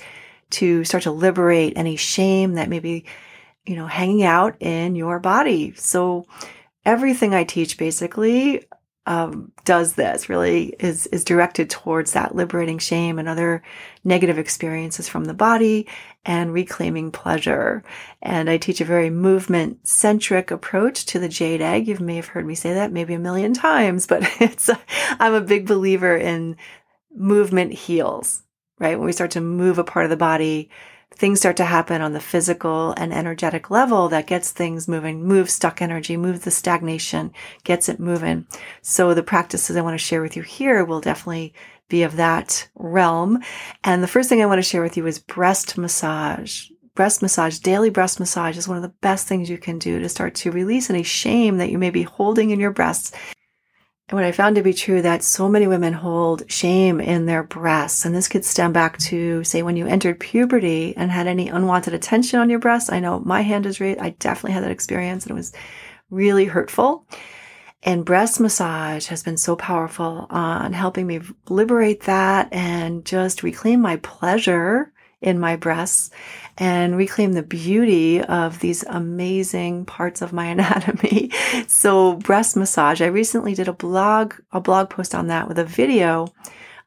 to 0.51 0.85
start 0.85 1.03
to 1.03 1.11
liberate 1.11 1.73
any 1.77 1.97
shame 1.97 2.55
that 2.55 2.69
may 2.69 2.79
be, 2.79 3.05
you 3.67 3.75
know, 3.75 3.87
hanging 3.87 4.23
out 4.23 4.55
in 4.61 4.95
your 4.95 5.19
body. 5.19 5.73
So 5.77 6.27
everything 6.85 7.35
I 7.35 7.45
teach 7.45 7.79
basically 7.79 8.65
um, 9.05 9.51
does 9.65 9.95
this 9.95 10.29
really 10.29 10.75
is 10.79 11.07
is 11.09 11.25
directed 11.25 11.69
towards 11.69 12.13
that 12.13 12.37
liberating 12.37 12.79
shame 12.79 13.19
and 13.19 13.29
other 13.29 13.63
negative 14.05 14.39
experiences 14.39 15.09
from 15.09 15.25
the 15.25 15.35
body 15.35 15.89
and 16.25 16.53
reclaiming 16.53 17.11
pleasure. 17.11 17.83
And 18.21 18.49
I 18.49 18.59
teach 18.59 18.81
a 18.81 18.85
very 18.85 19.11
movement 19.11 19.89
centric 19.89 20.53
approach 20.53 21.07
to 21.07 21.19
the 21.19 21.29
jade 21.29 21.61
egg. 21.61 21.89
You 21.89 21.99
may 21.99 22.17
have 22.17 22.29
heard 22.29 22.47
me 22.47 22.55
say 22.55 22.75
that 22.75 22.93
maybe 22.93 23.15
a 23.15 23.19
million 23.19 23.55
times, 23.55 24.07
but 24.07 24.23
it's 24.41 24.69
a, 24.69 24.79
I'm 25.19 25.35
a 25.35 25.41
big 25.41 25.67
believer 25.67 26.17
in 26.17 26.57
movement 27.15 27.73
heals. 27.73 28.43
Right 28.79 28.99
when 28.99 29.07
we 29.07 29.13
start 29.13 29.33
to 29.33 29.41
move 29.41 29.79
a 29.79 29.85
part 29.85 30.07
of 30.07 30.11
the 30.11 30.17
body, 30.17 30.71
things 31.15 31.41
start 31.41 31.57
to 31.59 31.65
happen 31.65 32.03
on 32.03 32.13
the 32.13 32.21
physical 32.21 32.95
and 32.97 33.13
energetic 33.13 33.71
level 33.71 34.09
that 34.09 34.27
gets 34.27 34.51
things 34.51 34.89
moving, 34.89 35.25
moves 35.25 35.53
stuck 35.53 35.83
energy, 35.83 36.17
moves 36.17 36.41
the 36.41 36.51
stagnation, 36.51 37.33
gets 37.65 37.89
it 37.89 38.01
moving. 38.01 38.47
So 38.81 39.15
the 39.15 39.23
practices 39.23 39.77
I 39.77 39.83
want 39.83 39.95
to 39.95 40.05
share 40.05 40.23
with 40.23 40.37
you 40.37 40.43
here 40.43 40.85
will 40.85 41.01
definitely 41.01 41.55
be 41.89 42.03
of 42.03 42.17
that 42.17 42.69
realm. 42.75 43.43
And 43.85 44.03
the 44.03 44.09
first 44.09 44.29
thing 44.29 44.43
I 44.43 44.47
want 44.47 44.59
to 44.59 44.69
share 44.69 44.83
with 44.83 44.97
you 44.97 45.07
is 45.07 45.19
breast 45.19 45.77
massage. 45.77 46.69
Breast 46.95 47.23
massage, 47.23 47.59
daily 47.59 47.91
breast 47.91 48.21
massage 48.21 48.59
is 48.59 48.69
one 48.69 48.77
of 48.77 48.83
the 48.83 48.89
best 49.01 49.27
things 49.27 49.49
you 49.49 49.59
can 49.59 49.79
do 49.79 49.99
to 49.99 50.09
start 50.09 50.35
to 50.37 50.51
release 50.51 50.91
any 50.91 51.03
shame 51.03 51.59
that 51.59 51.71
you 51.71 51.79
may 51.79 51.91
be 51.91 52.03
holding 52.03 52.51
in 52.51 52.61
your 52.61 52.71
breasts 52.71 53.13
and 54.13 54.19
what 54.19 54.27
I 54.27 54.33
found 54.33 54.57
to 54.57 54.63
be 54.63 54.75
true 54.75 55.01
that 55.01 55.23
so 55.23 55.49
many 55.49 55.67
women 55.67 55.95
hold 55.95 56.43
shame 56.51 57.01
in 57.01 57.25
their 57.25 57.43
breasts. 57.43 58.05
And 58.05 58.15
this 58.15 58.29
could 58.29 58.45
stem 58.45 58.71
back 58.71 58.99
to, 58.99 59.43
say, 59.43 59.63
when 59.63 59.75
you 59.75 59.87
entered 59.87 60.21
puberty 60.21 60.95
and 60.99 61.11
had 61.11 61.27
any 61.27 61.49
unwanted 61.49 61.95
attention 61.95 62.39
on 62.39 62.51
your 62.51 62.59
breasts. 62.59 62.93
I 62.93 63.01
know 63.01 63.21
my 63.21 63.41
hand 63.41 63.65
is 63.65 63.81
raised. 63.81 64.01
I 64.01 64.11
definitely 64.11 64.53
had 64.53 64.65
that 64.65 64.71
experience 64.71 65.25
and 65.25 65.31
it 65.31 65.35
was 65.35 65.55
really 66.11 66.45
hurtful. 66.45 67.07
And 67.83 68.05
breast 68.05 68.39
massage 68.39 69.07
has 69.07 69.23
been 69.23 69.39
so 69.39 69.57
powerful 69.57 70.27
on 70.29 70.75
helping 70.75 71.07
me 71.07 71.21
liberate 71.49 72.03
that 72.03 72.53
and 72.53 73.07
just 73.07 73.43
reclaim 73.43 73.81
my 73.81 73.97
pleasure 73.97 74.92
in 75.23 75.39
my 75.39 75.57
breasts 75.57 76.11
and 76.59 76.97
reclaim 76.97 77.33
the 77.33 77.43
beauty 77.43 78.21
of 78.21 78.61
these 78.61 78.85
amazing 78.85 79.85
parts 79.87 80.21
of 80.21 80.33
my 80.33 80.47
anatomy. 80.55 81.31
so 81.67 82.15
breast 82.15 82.57
massage, 82.57 83.01
I 83.01 83.07
recently 83.07 83.55
did 83.55 83.69
a 83.69 83.73
blog, 83.73 84.35
a 84.53 84.61
blog 84.61 84.91
post 84.91 85.15
on 85.15 85.29
that 85.29 85.49
with 85.49 85.59
a 85.59 85.65
video 85.65 86.33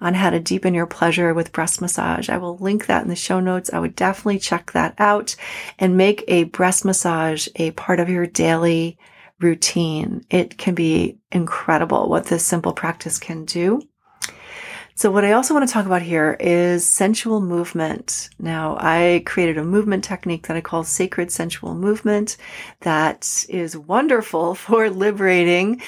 on 0.01 0.13
how 0.13 0.29
to 0.29 0.39
deepen 0.39 0.73
your 0.73 0.85
pleasure 0.85 1.33
with 1.33 1.53
breast 1.53 1.81
massage. 1.81 2.29
I 2.29 2.37
will 2.37 2.57
link 2.57 2.85
that 2.85 3.03
in 3.03 3.09
the 3.09 3.15
show 3.15 3.39
notes. 3.39 3.71
I 3.71 3.79
would 3.79 3.95
definitely 3.95 4.39
check 4.39 4.73
that 4.73 4.93
out 4.99 5.35
and 5.79 5.97
make 5.97 6.23
a 6.27 6.43
breast 6.43 6.85
massage 6.85 7.47
a 7.55 7.71
part 7.71 7.99
of 7.99 8.09
your 8.09 8.27
daily 8.27 8.97
routine. 9.39 10.25
It 10.29 10.57
can 10.57 10.75
be 10.75 11.17
incredible 11.31 12.09
what 12.09 12.25
this 12.25 12.45
simple 12.45 12.73
practice 12.73 13.17
can 13.17 13.45
do. 13.45 13.81
So 14.97 15.11
what 15.11 15.25
I 15.25 15.33
also 15.33 15.53
want 15.53 15.67
to 15.67 15.73
talk 15.73 15.85
about 15.85 16.01
here 16.01 16.37
is 16.39 16.89
sensual 16.89 17.41
movement. 17.41 18.29
Now, 18.39 18.77
I 18.79 19.23
created 19.25 19.57
a 19.57 19.63
movement 19.63 20.05
technique 20.05 20.47
that 20.47 20.55
I 20.55 20.61
call 20.61 20.85
sacred 20.85 21.33
sensual 21.33 21.75
movement 21.75 22.37
that 22.79 23.45
is 23.49 23.75
wonderful 23.75 24.55
for 24.55 24.89
liberating 24.89 25.81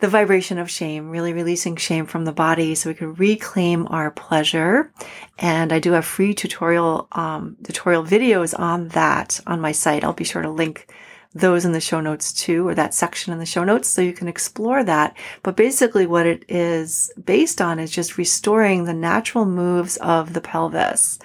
the 0.00 0.08
vibration 0.08 0.58
of 0.58 0.68
shame, 0.68 1.10
really 1.10 1.32
releasing 1.32 1.76
shame 1.76 2.06
from 2.06 2.24
the 2.24 2.32
body 2.32 2.74
so 2.74 2.90
we 2.90 2.94
can 2.94 3.14
reclaim 3.14 3.86
our 3.88 4.10
pleasure. 4.10 4.92
And 5.38 5.72
I 5.72 5.78
do 5.78 5.92
have 5.92 6.04
free 6.04 6.34
tutorial, 6.34 7.06
um, 7.12 7.56
tutorial 7.62 8.02
videos 8.02 8.58
on 8.58 8.88
that 8.88 9.38
on 9.46 9.60
my 9.60 9.70
site. 9.70 10.02
I'll 10.02 10.12
be 10.12 10.24
sure 10.24 10.42
to 10.42 10.50
link 10.50 10.92
those 11.32 11.64
in 11.64 11.72
the 11.72 11.80
show 11.80 12.00
notes 12.00 12.32
too, 12.32 12.66
or 12.66 12.74
that 12.74 12.94
section 12.94 13.32
in 13.32 13.38
the 13.38 13.46
show 13.46 13.62
notes, 13.62 13.88
so 13.88 14.02
you 14.02 14.12
can 14.12 14.28
explore 14.28 14.82
that. 14.84 15.16
But 15.42 15.56
basically, 15.56 16.06
what 16.06 16.26
it 16.26 16.44
is 16.48 17.12
based 17.24 17.60
on 17.60 17.78
is 17.78 17.90
just 17.90 18.18
restoring 18.18 18.84
the 18.84 18.94
natural 18.94 19.44
moves 19.44 19.96
of 19.98 20.32
the 20.32 20.40
pelvis. 20.40 21.18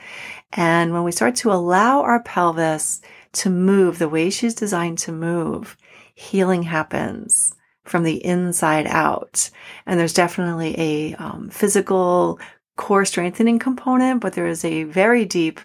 And 0.53 0.93
when 0.93 1.03
we 1.03 1.11
start 1.11 1.35
to 1.37 1.51
allow 1.51 2.01
our 2.01 2.21
pelvis 2.21 3.01
to 3.33 3.49
move 3.49 3.97
the 3.97 4.09
way 4.09 4.29
she's 4.29 4.53
designed 4.53 4.99
to 4.99 5.11
move, 5.11 5.75
healing 6.13 6.63
happens 6.63 7.53
from 7.83 8.03
the 8.03 8.23
inside 8.25 8.87
out. 8.87 9.49
And 9.85 9.99
there's 9.99 10.13
definitely 10.13 10.79
a 10.79 11.15
um, 11.15 11.49
physical 11.49 12.39
core 12.77 13.05
strengthening 13.05 13.59
component, 13.59 14.21
but 14.21 14.33
there 14.33 14.47
is 14.47 14.63
a 14.65 14.83
very 14.83 15.25
deep 15.25 15.59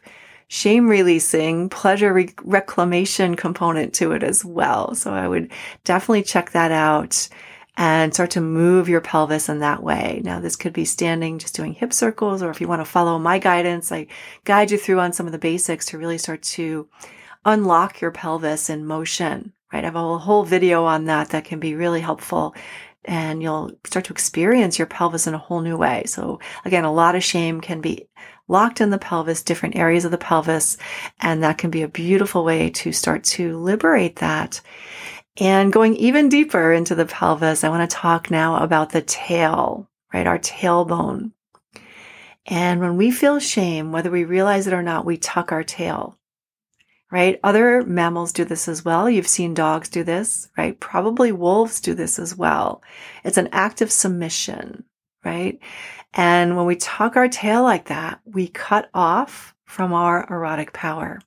shame 0.51 0.89
releasing, 0.89 1.69
pleasure 1.69 2.13
re- 2.13 2.35
reclamation 2.43 3.37
component 3.37 3.95
to 3.95 4.11
it 4.11 4.25
as 4.25 4.45
well. 4.45 4.97
So 4.97 5.15
I 5.15 5.29
would 5.29 5.53
definitely 5.85 6.25
check 6.25 6.51
that 6.51 6.73
out 6.73 7.29
and 7.77 8.13
start 8.13 8.33
to 8.33 8.41
move 8.41 8.89
your 8.89 9.01
pelvis 9.01 9.49
in 9.49 9.61
that 9.61 9.81
way. 9.81 10.21
Now, 10.25 10.41
this 10.41 10.57
could 10.57 10.73
be 10.73 10.85
standing, 10.85 11.39
just 11.39 11.55
doing 11.55 11.73
hip 11.73 11.93
circles, 11.93 12.43
or 12.43 12.51
if 12.51 12.61
you 12.61 12.67
want 12.67 12.81
to 12.81 12.85
follow 12.85 13.17
my 13.17 13.39
guidance, 13.39 13.93
I 13.93 14.09
guide 14.43 14.73
you 14.73 14.77
through 14.77 14.99
on 14.99 15.13
some 15.13 15.27
of 15.27 15.33
the 15.33 15.39
basics 15.39 15.87
to 15.87 15.99
really 15.99 16.19
start 16.19 16.43
to 16.43 16.89
unlock 17.45 18.01
your 18.01 18.11
pelvis 18.11 18.69
in 18.69 18.85
motion, 18.85 19.53
right? 19.73 19.85
I 19.85 19.87
have 19.87 19.95
a 19.95 20.19
whole 20.19 20.43
video 20.43 20.85
on 20.85 21.05
that 21.05 21.31
that 21.31 21.45
can 21.45 21.61
be 21.61 21.77
really 21.77 22.01
helpful 22.01 22.57
and 23.05 23.43
you'll 23.43 23.71
start 23.85 24.05
to 24.07 24.13
experience 24.13 24.79
your 24.79 24.87
pelvis 24.87 25.27
in 25.27 25.35
a 25.35 25.39
whole 25.39 25.61
new 25.61 25.77
way. 25.77 26.03
So 26.07 26.39
again, 26.65 26.85
a 26.85 26.93
lot 26.93 27.15
of 27.15 27.25
shame 27.25 27.61
can 27.61 27.81
be 27.81 28.09
locked 28.51 28.81
in 28.81 28.91
the 28.91 28.99
pelvis, 28.99 29.43
different 29.43 29.77
areas 29.77 30.05
of 30.05 30.11
the 30.11 30.19
pelvis. 30.19 30.77
And 31.21 31.43
that 31.43 31.59
can 31.59 31.71
be 31.71 31.83
a 31.83 31.89
beautiful 31.89 32.45
way 32.45 32.71
to 32.71 32.93
start 32.93 33.25
to 33.25 33.57
liberate 33.57 34.17
that. 34.17 34.61
And 35.39 35.73
going 35.73 35.97
even 35.97 36.29
deeper 36.29 36.73
into 36.73 36.95
the 36.95 37.07
pelvis, 37.07 37.65
I 37.65 37.69
want 37.69 37.89
to 37.89 37.97
talk 37.97 38.31
now 38.31 38.63
about 38.63 38.91
the 38.91 39.01
tail, 39.01 39.89
right? 40.13 40.27
Our 40.27 40.39
tailbone. 40.39 41.33
And 42.47 42.81
when 42.81 42.97
we 42.97 43.11
feel 43.11 43.39
shame, 43.39 43.93
whether 43.93 44.11
we 44.11 44.25
realize 44.25 44.67
it 44.67 44.73
or 44.73 44.83
not, 44.83 45.07
we 45.07 45.17
tuck 45.17 45.53
our 45.53 45.63
tail, 45.63 46.19
right? 47.11 47.39
Other 47.45 47.83
mammals 47.85 48.33
do 48.33 48.45
this 48.45 48.67
as 48.67 48.85
well. 48.85 49.09
You've 49.09 49.29
seen 49.29 49.55
dogs 49.55 49.89
do 49.89 50.03
this, 50.03 50.49
right? 50.59 50.79
Probably 50.81 51.31
wolves 51.31 51.81
do 51.81 51.95
this 51.95 52.19
as 52.19 52.37
well. 52.37 52.83
It's 53.25 53.37
an 53.37 53.49
act 53.53 53.83
of 53.83 53.93
submission, 53.93 54.85
right? 55.25 55.61
And 56.13 56.57
when 56.57 56.67
we 56.67 56.77
tuck 56.77 57.17
our 57.17 57.29
tail 57.29 57.63
like 57.63 57.87
that, 57.87 58.21
we 58.25 58.49
cut 58.49 58.91
off 58.95 59.55
from 59.65 59.93
our 59.93 60.27
erotic 60.29 60.73
power. 60.73 61.21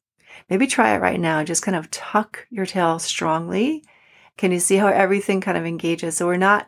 Maybe 0.50 0.68
try 0.68 0.96
it 0.96 1.02
right 1.02 1.20
now. 1.20 1.44
Just 1.44 1.64
kind 1.64 1.78
of 1.78 1.90
tuck 1.90 2.46
your 2.50 2.66
tail 2.66 3.00
strongly. 3.00 3.84
Can 4.38 4.52
you 4.52 4.60
see 4.60 4.76
how 4.76 4.88
everything 4.88 5.42
kind 5.42 5.58
of 5.58 5.66
engages? 5.66 6.18
So 6.18 6.26
we're 6.26 6.38
not 6.38 6.68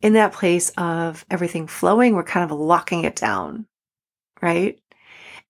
in 0.00 0.14
that 0.14 0.32
place 0.32 0.70
of 0.78 1.24
everything 1.30 1.66
flowing. 1.66 2.14
We're 2.14 2.22
kind 2.22 2.50
of 2.50 2.58
locking 2.58 3.04
it 3.04 3.16
down, 3.16 3.66
right? 4.40 4.78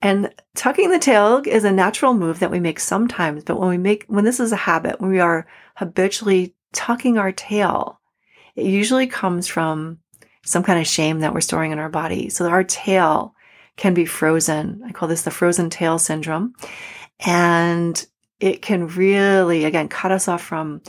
And 0.00 0.34
tucking 0.56 0.90
the 0.90 0.98
tail 0.98 1.42
is 1.46 1.64
a 1.64 1.70
natural 1.70 2.14
move 2.14 2.40
that 2.40 2.50
we 2.50 2.58
make 2.58 2.80
sometimes, 2.80 3.44
but 3.44 3.60
when 3.60 3.68
we 3.68 3.78
make, 3.78 4.04
when 4.08 4.24
this 4.24 4.40
is 4.40 4.50
a 4.50 4.56
habit, 4.56 5.00
when 5.00 5.10
we 5.10 5.20
are 5.20 5.46
habitually 5.76 6.56
tucking 6.72 7.18
our 7.18 7.30
tail, 7.30 8.00
it 8.56 8.66
usually 8.66 9.06
comes 9.06 9.46
from 9.46 9.98
some 10.44 10.62
kind 10.62 10.80
of 10.80 10.86
shame 10.86 11.20
that 11.20 11.34
we're 11.34 11.40
storing 11.40 11.72
in 11.72 11.78
our 11.78 11.88
body. 11.88 12.28
So 12.28 12.48
our 12.48 12.64
tail 12.64 13.34
can 13.76 13.94
be 13.94 14.04
frozen. 14.04 14.82
I 14.86 14.92
call 14.92 15.08
this 15.08 15.22
the 15.22 15.30
frozen 15.30 15.70
tail 15.70 15.98
syndrome. 15.98 16.54
And 17.20 18.04
it 18.40 18.62
can 18.62 18.88
really, 18.88 19.64
again, 19.64 19.88
cut 19.88 20.12
us 20.12 20.28
off 20.28 20.42
from 20.42 20.82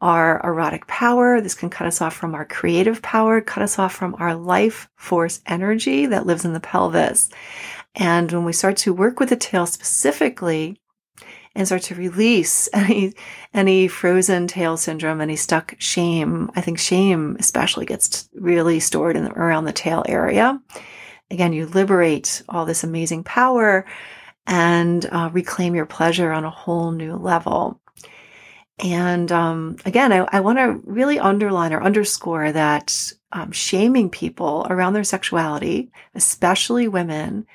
our 0.00 0.40
erotic 0.44 0.86
power. 0.86 1.40
This 1.40 1.54
can 1.54 1.70
cut 1.70 1.86
us 1.86 2.00
off 2.00 2.14
from 2.14 2.34
our 2.34 2.44
creative 2.44 3.02
power, 3.02 3.40
cut 3.40 3.62
us 3.62 3.78
off 3.78 3.94
from 3.94 4.16
our 4.18 4.34
life 4.34 4.88
force 4.96 5.40
energy 5.46 6.06
that 6.06 6.26
lives 6.26 6.44
in 6.44 6.52
the 6.52 6.60
pelvis. 6.60 7.30
And 7.94 8.30
when 8.32 8.44
we 8.44 8.52
start 8.52 8.76
to 8.78 8.92
work 8.92 9.20
with 9.20 9.28
the 9.28 9.36
tail 9.36 9.66
specifically 9.66 10.80
and 11.54 11.66
start 11.66 11.82
to 11.82 11.94
release 11.94 12.68
any, 12.72 13.14
any 13.52 13.88
frozen 13.88 14.46
tail 14.46 14.76
syndrome, 14.76 15.20
any 15.20 15.36
stuck 15.36 15.74
shame, 15.78 16.50
I 16.54 16.60
think 16.60 16.78
shame 16.78 17.36
especially 17.38 17.86
gets 17.86 18.28
really 18.34 18.80
stored 18.80 19.16
in 19.16 19.24
the, 19.24 19.32
around 19.32 19.64
the 19.64 19.72
tail 19.72 20.04
area. 20.08 20.60
Again, 21.30 21.52
you 21.52 21.66
liberate 21.66 22.42
all 22.48 22.66
this 22.66 22.84
amazing 22.84 23.24
power 23.24 23.86
and 24.46 25.06
uh, 25.06 25.30
reclaim 25.32 25.74
your 25.74 25.86
pleasure 25.86 26.32
on 26.32 26.44
a 26.44 26.50
whole 26.50 26.90
new 26.90 27.16
level. 27.16 27.80
And 28.78 29.30
um, 29.30 29.76
again, 29.86 30.12
I, 30.12 30.26
I 30.30 30.40
want 30.40 30.58
to 30.58 30.80
really 30.84 31.18
underline 31.18 31.72
or 31.72 31.82
underscore 31.82 32.52
that 32.52 33.12
um, 33.30 33.52
shaming 33.52 34.10
people 34.10 34.66
around 34.68 34.92
their 34.92 35.04
sexuality, 35.04 35.90
especially 36.14 36.88
women, 36.88 37.46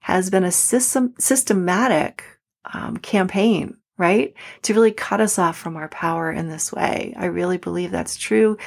has 0.00 0.30
been 0.30 0.44
a 0.44 0.52
system, 0.52 1.14
systematic 1.18 2.35
um, 2.72 2.96
campaign, 2.96 3.76
right? 3.98 4.34
To 4.62 4.74
really 4.74 4.92
cut 4.92 5.20
us 5.20 5.38
off 5.38 5.56
from 5.56 5.76
our 5.76 5.88
power 5.88 6.30
in 6.30 6.48
this 6.48 6.72
way. 6.72 7.14
I 7.16 7.26
really 7.26 7.58
believe 7.58 7.90
that's 7.90 8.16
true. 8.16 8.58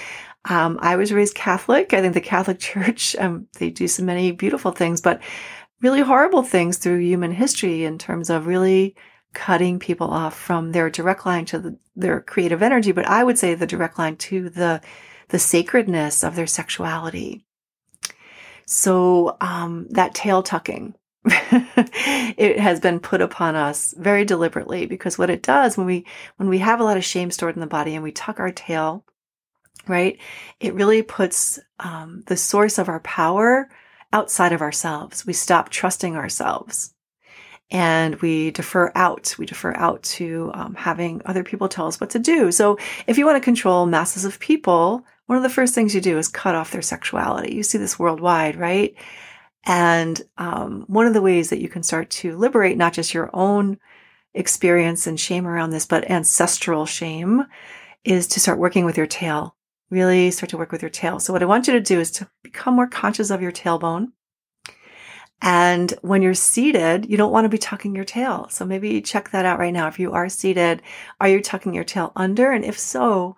Um, 0.45 0.79
I 0.81 0.95
was 0.95 1.11
raised 1.11 1.35
Catholic. 1.35 1.93
I 1.93 2.01
think 2.01 2.13
the 2.13 2.21
Catholic 2.21 2.59
Church, 2.59 3.15
um, 3.17 3.47
they 3.57 3.69
do 3.69 3.87
so 3.87 4.03
many 4.03 4.31
beautiful 4.31 4.71
things, 4.71 5.01
but 5.01 5.21
really 5.81 6.01
horrible 6.01 6.43
things 6.43 6.77
through 6.77 6.99
human 6.99 7.31
history 7.31 7.83
in 7.85 7.97
terms 7.97 8.29
of 8.29 8.47
really 8.47 8.95
cutting 9.33 9.79
people 9.79 10.09
off 10.09 10.37
from 10.37 10.71
their 10.71 10.89
direct 10.89 11.25
line 11.25 11.45
to 11.45 11.59
the, 11.59 11.77
their 11.95 12.21
creative 12.21 12.63
energy. 12.63 12.91
But 12.91 13.05
I 13.05 13.23
would 13.23 13.37
say 13.37 13.53
the 13.53 13.67
direct 13.67 13.99
line 13.99 14.15
to 14.17 14.49
the, 14.49 14.81
the 15.29 15.39
sacredness 15.39 16.23
of 16.23 16.35
their 16.35 16.47
sexuality. 16.47 17.45
So, 18.65 19.35
um, 19.41 19.87
that 19.91 20.13
tail 20.13 20.43
tucking, 20.43 20.93
it 22.37 22.59
has 22.59 22.79
been 22.79 22.99
put 22.99 23.21
upon 23.21 23.55
us 23.55 23.93
very 23.97 24.23
deliberately 24.23 24.85
because 24.85 25.17
what 25.17 25.29
it 25.29 25.43
does 25.43 25.77
when 25.77 25.85
we 25.85 26.05
when 26.37 26.47
we 26.47 26.59
have 26.59 26.79
a 26.79 26.83
lot 26.83 26.95
of 26.95 27.03
shame 27.03 27.29
stored 27.29 27.55
in 27.55 27.59
the 27.59 27.67
body 27.67 27.93
and 27.93 28.03
we 28.03 28.11
tuck 28.11 28.39
our 28.39 28.51
tail 28.51 29.03
right 29.85 30.17
it 30.61 30.73
really 30.73 31.01
puts 31.01 31.59
um, 31.79 32.23
the 32.27 32.37
source 32.37 32.77
of 32.77 32.87
our 32.87 33.01
power 33.01 33.69
outside 34.11 34.53
of 34.53 34.61
ourselves. 34.61 35.25
We 35.25 35.33
stop 35.33 35.69
trusting 35.69 36.15
ourselves 36.15 36.93
and 37.71 38.15
we 38.17 38.51
defer 38.51 38.91
out. 38.95 39.35
We 39.37 39.45
defer 39.45 39.73
out 39.75 40.01
to 40.03 40.51
um, 40.53 40.75
having 40.75 41.21
other 41.25 41.43
people 41.43 41.69
tell 41.69 41.87
us 41.87 41.99
what 41.99 42.09
to 42.11 42.19
do. 42.19 42.51
So 42.51 42.77
if 43.05 43.17
you 43.17 43.25
want 43.25 43.35
to 43.35 43.45
control 43.45 43.85
masses 43.85 44.25
of 44.25 44.39
people 44.39 45.05
one 45.27 45.37
of 45.37 45.43
the 45.43 45.49
first 45.49 45.75
things 45.75 45.93
you 45.93 46.01
do 46.01 46.17
is 46.17 46.27
cut 46.27 46.55
off 46.55 46.71
their 46.71 46.81
sexuality. 46.81 47.53
You 47.53 47.61
see 47.61 47.77
this 47.77 47.99
worldwide 47.99 48.55
right 48.55 48.95
and 49.65 50.21
um, 50.37 50.85
one 50.87 51.05
of 51.05 51.13
the 51.13 51.21
ways 51.21 51.49
that 51.49 51.61
you 51.61 51.69
can 51.69 51.83
start 51.83 52.09
to 52.09 52.37
liberate 52.37 52.77
not 52.77 52.93
just 52.93 53.13
your 53.13 53.29
own 53.33 53.77
experience 54.33 55.07
and 55.07 55.19
shame 55.19 55.45
around 55.45 55.71
this, 55.71 55.85
but 55.85 56.09
ancestral 56.09 56.85
shame 56.85 57.45
is 58.03 58.27
to 58.27 58.39
start 58.39 58.59
working 58.59 58.85
with 58.85 58.97
your 58.97 59.07
tail. 59.07 59.55
Really 59.89 60.31
start 60.31 60.49
to 60.51 60.57
work 60.57 60.71
with 60.71 60.81
your 60.81 60.89
tail. 60.89 61.19
So, 61.19 61.33
what 61.33 61.41
I 61.41 61.47
want 61.47 61.67
you 61.67 61.73
to 61.73 61.81
do 61.81 61.99
is 61.99 62.11
to 62.11 62.29
become 62.43 62.75
more 62.75 62.87
conscious 62.87 63.31
of 63.31 63.41
your 63.41 63.51
tailbone. 63.51 64.11
And 65.41 65.93
when 66.01 66.21
you're 66.21 66.33
seated, 66.33 67.09
you 67.09 67.17
don't 67.17 67.31
want 67.31 67.45
to 67.45 67.49
be 67.49 67.57
tucking 67.57 67.95
your 67.95 68.03
tail. 68.03 68.47
So 68.49 68.65
maybe 68.65 69.01
check 69.01 69.31
that 69.31 69.45
out 69.45 69.57
right 69.57 69.73
now. 69.73 69.87
If 69.87 69.97
you 69.97 70.11
are 70.11 70.27
seated, 70.27 70.81
are 71.21 71.29
you 71.29 71.41
tucking 71.41 71.73
your 71.73 71.85
tail 71.85 72.11
under? 72.15 72.51
And 72.51 72.65
if 72.65 72.77
so, 72.77 73.37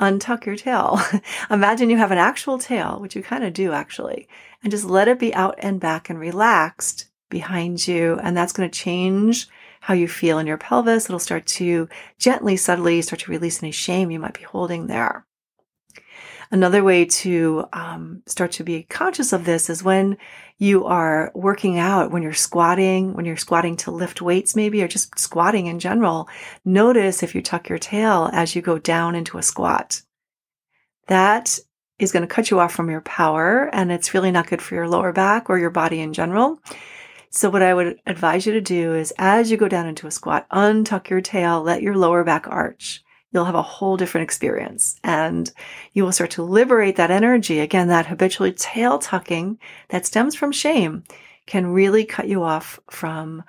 untuck 0.00 0.46
your 0.46 0.56
tail. 0.56 1.00
Imagine 1.50 1.90
you 1.90 1.98
have 1.98 2.10
an 2.10 2.18
actual 2.18 2.58
tail, 2.58 2.98
which 3.00 3.14
you 3.14 3.22
kind 3.22 3.44
of 3.44 3.52
do 3.52 3.72
actually, 3.72 4.28
and 4.62 4.70
just 4.70 4.84
let 4.84 5.08
it 5.08 5.18
be 5.18 5.34
out 5.34 5.54
and 5.58 5.78
back 5.78 6.10
and 6.10 6.18
relaxed 6.18 7.06
behind 7.28 7.86
you. 7.86 8.18
And 8.22 8.36
that's 8.36 8.52
going 8.52 8.68
to 8.68 8.78
change 8.78 9.46
how 9.80 9.94
you 9.94 10.08
feel 10.08 10.38
in 10.38 10.46
your 10.46 10.58
pelvis. 10.58 11.06
It'll 11.06 11.18
start 11.18 11.46
to 11.46 11.88
gently, 12.18 12.56
subtly 12.56 13.00
start 13.02 13.20
to 13.20 13.30
release 13.30 13.62
any 13.62 13.72
shame 13.72 14.10
you 14.10 14.18
might 14.18 14.34
be 14.34 14.44
holding 14.44 14.86
there. 14.86 15.24
Another 16.52 16.82
way 16.82 17.04
to 17.04 17.64
um, 17.72 18.22
start 18.26 18.50
to 18.52 18.64
be 18.64 18.82
conscious 18.82 19.32
of 19.32 19.44
this 19.44 19.70
is 19.70 19.84
when 19.84 20.18
you 20.58 20.84
are 20.84 21.30
working 21.32 21.78
out, 21.78 22.10
when 22.10 22.24
you're 22.24 22.32
squatting, 22.32 23.14
when 23.14 23.24
you're 23.24 23.36
squatting 23.36 23.76
to 23.76 23.92
lift 23.92 24.20
weights, 24.20 24.56
maybe, 24.56 24.82
or 24.82 24.88
just 24.88 25.16
squatting 25.16 25.66
in 25.66 25.78
general. 25.78 26.28
Notice 26.64 27.22
if 27.22 27.36
you 27.36 27.42
tuck 27.42 27.68
your 27.68 27.78
tail 27.78 28.30
as 28.32 28.56
you 28.56 28.62
go 28.62 28.78
down 28.78 29.14
into 29.14 29.38
a 29.38 29.42
squat. 29.44 30.02
That 31.06 31.56
is 32.00 32.10
going 32.10 32.26
to 32.26 32.34
cut 32.34 32.50
you 32.50 32.58
off 32.58 32.72
from 32.72 32.90
your 32.90 33.02
power, 33.02 33.70
and 33.72 33.92
it's 33.92 34.12
really 34.12 34.32
not 34.32 34.48
good 34.48 34.60
for 34.60 34.74
your 34.74 34.88
lower 34.88 35.12
back 35.12 35.50
or 35.50 35.58
your 35.58 35.70
body 35.70 36.00
in 36.00 36.12
general. 36.12 36.60
So, 37.30 37.48
what 37.48 37.62
I 37.62 37.74
would 37.74 38.00
advise 38.06 38.44
you 38.44 38.54
to 38.54 38.60
do 38.60 38.94
is 38.94 39.14
as 39.18 39.52
you 39.52 39.56
go 39.56 39.68
down 39.68 39.86
into 39.86 40.08
a 40.08 40.10
squat, 40.10 40.48
untuck 40.50 41.10
your 41.10 41.20
tail, 41.20 41.62
let 41.62 41.80
your 41.80 41.96
lower 41.96 42.24
back 42.24 42.48
arch 42.48 43.04
you'll 43.32 43.44
have 43.44 43.54
a 43.54 43.62
whole 43.62 43.96
different 43.96 44.24
experience 44.24 44.98
and 45.04 45.52
you 45.92 46.04
will 46.04 46.12
start 46.12 46.30
to 46.32 46.42
liberate 46.42 46.96
that 46.96 47.10
energy. 47.10 47.60
Again, 47.60 47.88
that 47.88 48.06
habitually 48.06 48.52
tail 48.52 48.98
tucking 48.98 49.58
that 49.88 50.06
stems 50.06 50.34
from 50.34 50.52
shame 50.52 51.04
can 51.46 51.66
really 51.66 52.04
cut 52.04 52.28
you 52.28 52.42
off 52.42 52.80
from 52.90 53.42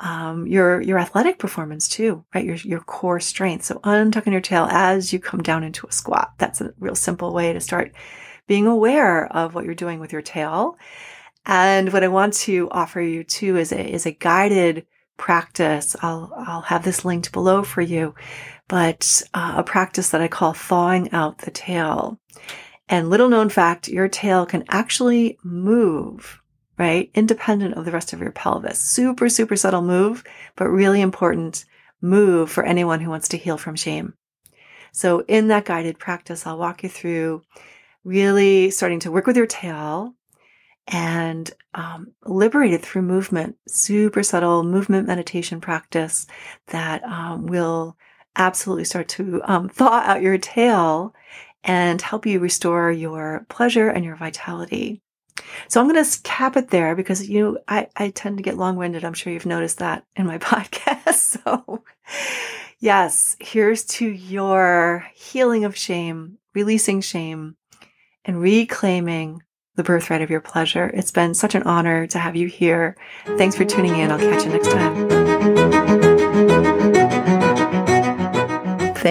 um, 0.00 0.46
your 0.46 0.80
your 0.80 0.98
athletic 0.98 1.38
performance 1.38 1.86
too, 1.86 2.24
right? 2.34 2.44
Your 2.44 2.56
your 2.56 2.80
core 2.80 3.20
strength. 3.20 3.66
So 3.66 3.78
untucking 3.80 4.32
your 4.32 4.40
tail 4.40 4.66
as 4.70 5.12
you 5.12 5.18
come 5.18 5.42
down 5.42 5.62
into 5.62 5.86
a 5.86 5.92
squat. 5.92 6.32
That's 6.38 6.60
a 6.60 6.72
real 6.78 6.94
simple 6.94 7.34
way 7.34 7.52
to 7.52 7.60
start 7.60 7.92
being 8.46 8.66
aware 8.66 9.26
of 9.26 9.54
what 9.54 9.64
you're 9.64 9.74
doing 9.74 10.00
with 10.00 10.12
your 10.12 10.22
tail. 10.22 10.76
And 11.46 11.92
what 11.92 12.02
I 12.02 12.08
want 12.08 12.34
to 12.34 12.68
offer 12.70 13.00
you 13.00 13.24
too 13.24 13.56
is 13.56 13.72
a 13.72 13.92
is 13.92 14.06
a 14.06 14.12
guided 14.12 14.86
practice. 15.18 15.94
I'll 16.00 16.32
I'll 16.36 16.62
have 16.62 16.82
this 16.82 17.04
linked 17.04 17.30
below 17.32 17.62
for 17.62 17.82
you 17.82 18.14
but 18.70 19.20
uh, 19.34 19.54
a 19.56 19.64
practice 19.64 20.10
that 20.10 20.20
I 20.20 20.28
call 20.28 20.52
thawing 20.52 21.10
out 21.10 21.38
the 21.38 21.50
tail. 21.50 22.20
And 22.88 23.10
little 23.10 23.28
known 23.28 23.48
fact, 23.48 23.88
your 23.88 24.06
tail 24.06 24.46
can 24.46 24.62
actually 24.68 25.38
move, 25.42 26.40
right? 26.78 27.10
Independent 27.12 27.74
of 27.74 27.84
the 27.84 27.90
rest 27.90 28.12
of 28.12 28.20
your 28.20 28.30
pelvis. 28.30 28.78
Super, 28.78 29.28
super 29.28 29.56
subtle 29.56 29.82
move, 29.82 30.22
but 30.54 30.68
really 30.68 31.00
important 31.00 31.64
move 32.00 32.48
for 32.48 32.62
anyone 32.62 33.00
who 33.00 33.10
wants 33.10 33.26
to 33.30 33.36
heal 33.36 33.58
from 33.58 33.74
shame. 33.74 34.14
So 34.92 35.24
in 35.26 35.48
that 35.48 35.64
guided 35.64 35.98
practice, 35.98 36.46
I'll 36.46 36.56
walk 36.56 36.84
you 36.84 36.88
through 36.88 37.42
really 38.04 38.70
starting 38.70 39.00
to 39.00 39.10
work 39.10 39.26
with 39.26 39.36
your 39.36 39.46
tail 39.46 40.14
and 40.86 41.50
um, 41.74 42.12
liberate 42.24 42.72
it 42.72 42.82
through 42.82 43.02
movement. 43.02 43.56
Super 43.66 44.22
subtle 44.22 44.62
movement 44.62 45.08
meditation 45.08 45.60
practice 45.60 46.28
that 46.68 47.02
um, 47.02 47.46
will 47.46 47.96
absolutely 48.36 48.84
start 48.84 49.08
to 49.08 49.40
um, 49.44 49.68
thaw 49.68 50.00
out 50.00 50.22
your 50.22 50.38
tail 50.38 51.14
and 51.64 52.00
help 52.00 52.26
you 52.26 52.40
restore 52.40 52.90
your 52.90 53.46
pleasure 53.48 53.88
and 53.88 54.04
your 54.04 54.16
vitality. 54.16 55.02
So 55.68 55.80
I'm 55.80 55.88
going 55.88 56.02
to 56.02 56.22
cap 56.22 56.56
it 56.56 56.70
there 56.70 56.94
because 56.94 57.28
you, 57.28 57.58
I, 57.68 57.88
I 57.96 58.10
tend 58.10 58.36
to 58.36 58.42
get 58.42 58.56
long 58.56 58.76
winded. 58.76 59.04
I'm 59.04 59.14
sure 59.14 59.32
you've 59.32 59.46
noticed 59.46 59.78
that 59.78 60.04
in 60.16 60.26
my 60.26 60.38
podcast. 60.38 61.38
So 61.44 61.84
yes, 62.78 63.36
here's 63.40 63.84
to 63.86 64.06
your 64.06 65.06
healing 65.14 65.64
of 65.64 65.76
shame, 65.76 66.38
releasing 66.54 67.00
shame 67.00 67.56
and 68.24 68.40
reclaiming 68.40 69.42
the 69.76 69.82
birthright 69.82 70.22
of 70.22 70.30
your 70.30 70.40
pleasure. 70.40 70.90
It's 70.92 71.12
been 71.12 71.34
such 71.34 71.54
an 71.54 71.62
honor 71.62 72.06
to 72.08 72.18
have 72.18 72.36
you 72.36 72.48
here. 72.48 72.96
Thanks 73.24 73.56
for 73.56 73.64
tuning 73.64 73.96
in. 73.96 74.10
I'll 74.10 74.18
catch 74.18 74.44
you 74.44 74.50
next 74.50 74.70
time. 74.70 75.89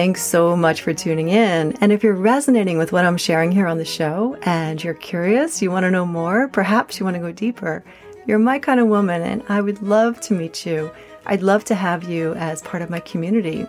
Thanks 0.00 0.22
so 0.22 0.56
much 0.56 0.80
for 0.80 0.94
tuning 0.94 1.28
in. 1.28 1.76
And 1.82 1.92
if 1.92 2.02
you're 2.02 2.14
resonating 2.14 2.78
with 2.78 2.90
what 2.90 3.04
I'm 3.04 3.18
sharing 3.18 3.52
here 3.52 3.66
on 3.66 3.76
the 3.76 3.84
show 3.84 4.34
and 4.44 4.82
you're 4.82 4.94
curious, 4.94 5.60
you 5.60 5.70
want 5.70 5.84
to 5.84 5.90
know 5.90 6.06
more, 6.06 6.48
perhaps 6.48 6.98
you 6.98 7.04
want 7.04 7.16
to 7.16 7.20
go 7.20 7.32
deeper, 7.32 7.84
you're 8.26 8.38
my 8.38 8.58
kind 8.58 8.80
of 8.80 8.86
woman 8.86 9.20
and 9.20 9.42
I 9.50 9.60
would 9.60 9.82
love 9.82 10.18
to 10.22 10.32
meet 10.32 10.64
you. 10.64 10.90
I'd 11.26 11.42
love 11.42 11.66
to 11.66 11.74
have 11.74 12.04
you 12.04 12.32
as 12.36 12.62
part 12.62 12.82
of 12.82 12.88
my 12.88 13.00
community. 13.00 13.66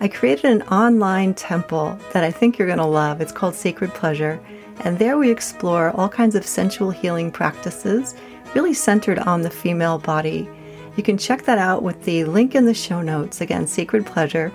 I 0.00 0.08
created 0.08 0.46
an 0.46 0.62
online 0.68 1.34
temple 1.34 1.98
that 2.14 2.24
I 2.24 2.30
think 2.30 2.56
you're 2.56 2.66
going 2.66 2.78
to 2.78 2.86
love. 2.86 3.20
It's 3.20 3.30
called 3.30 3.54
Sacred 3.54 3.92
Pleasure. 3.92 4.40
And 4.80 4.98
there 4.98 5.18
we 5.18 5.30
explore 5.30 5.90
all 5.90 6.08
kinds 6.08 6.34
of 6.34 6.46
sensual 6.46 6.92
healing 6.92 7.30
practices 7.30 8.14
really 8.54 8.72
centered 8.72 9.18
on 9.18 9.42
the 9.42 9.50
female 9.50 9.98
body. 9.98 10.48
You 10.96 11.02
can 11.02 11.18
check 11.18 11.42
that 11.42 11.58
out 11.58 11.82
with 11.82 12.04
the 12.04 12.24
link 12.24 12.54
in 12.54 12.64
the 12.64 12.72
show 12.72 13.02
notes. 13.02 13.42
Again, 13.42 13.66
Sacred 13.66 14.06
Pleasure. 14.06 14.50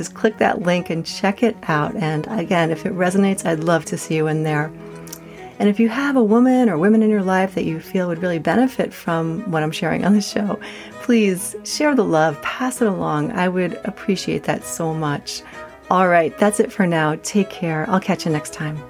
Just 0.00 0.14
click 0.14 0.38
that 0.38 0.62
link 0.62 0.88
and 0.88 1.04
check 1.04 1.42
it 1.42 1.54
out. 1.64 1.94
And 1.94 2.26
again, 2.28 2.70
if 2.70 2.86
it 2.86 2.94
resonates, 2.94 3.44
I'd 3.44 3.62
love 3.62 3.84
to 3.84 3.98
see 3.98 4.16
you 4.16 4.28
in 4.28 4.44
there. 4.44 4.72
And 5.58 5.68
if 5.68 5.78
you 5.78 5.90
have 5.90 6.16
a 6.16 6.24
woman 6.24 6.70
or 6.70 6.78
women 6.78 7.02
in 7.02 7.10
your 7.10 7.22
life 7.22 7.54
that 7.54 7.66
you 7.66 7.80
feel 7.80 8.08
would 8.08 8.22
really 8.22 8.38
benefit 8.38 8.94
from 8.94 9.42
what 9.50 9.62
I'm 9.62 9.70
sharing 9.70 10.06
on 10.06 10.14
the 10.14 10.22
show, 10.22 10.58
please 11.02 11.54
share 11.64 11.94
the 11.94 12.02
love, 12.02 12.40
pass 12.40 12.80
it 12.80 12.88
along. 12.88 13.32
I 13.32 13.50
would 13.50 13.78
appreciate 13.84 14.44
that 14.44 14.64
so 14.64 14.94
much. 14.94 15.42
All 15.90 16.08
right, 16.08 16.34
that's 16.38 16.60
it 16.60 16.72
for 16.72 16.86
now. 16.86 17.16
Take 17.22 17.50
care. 17.50 17.84
I'll 17.90 18.00
catch 18.00 18.24
you 18.24 18.32
next 18.32 18.54
time. 18.54 18.82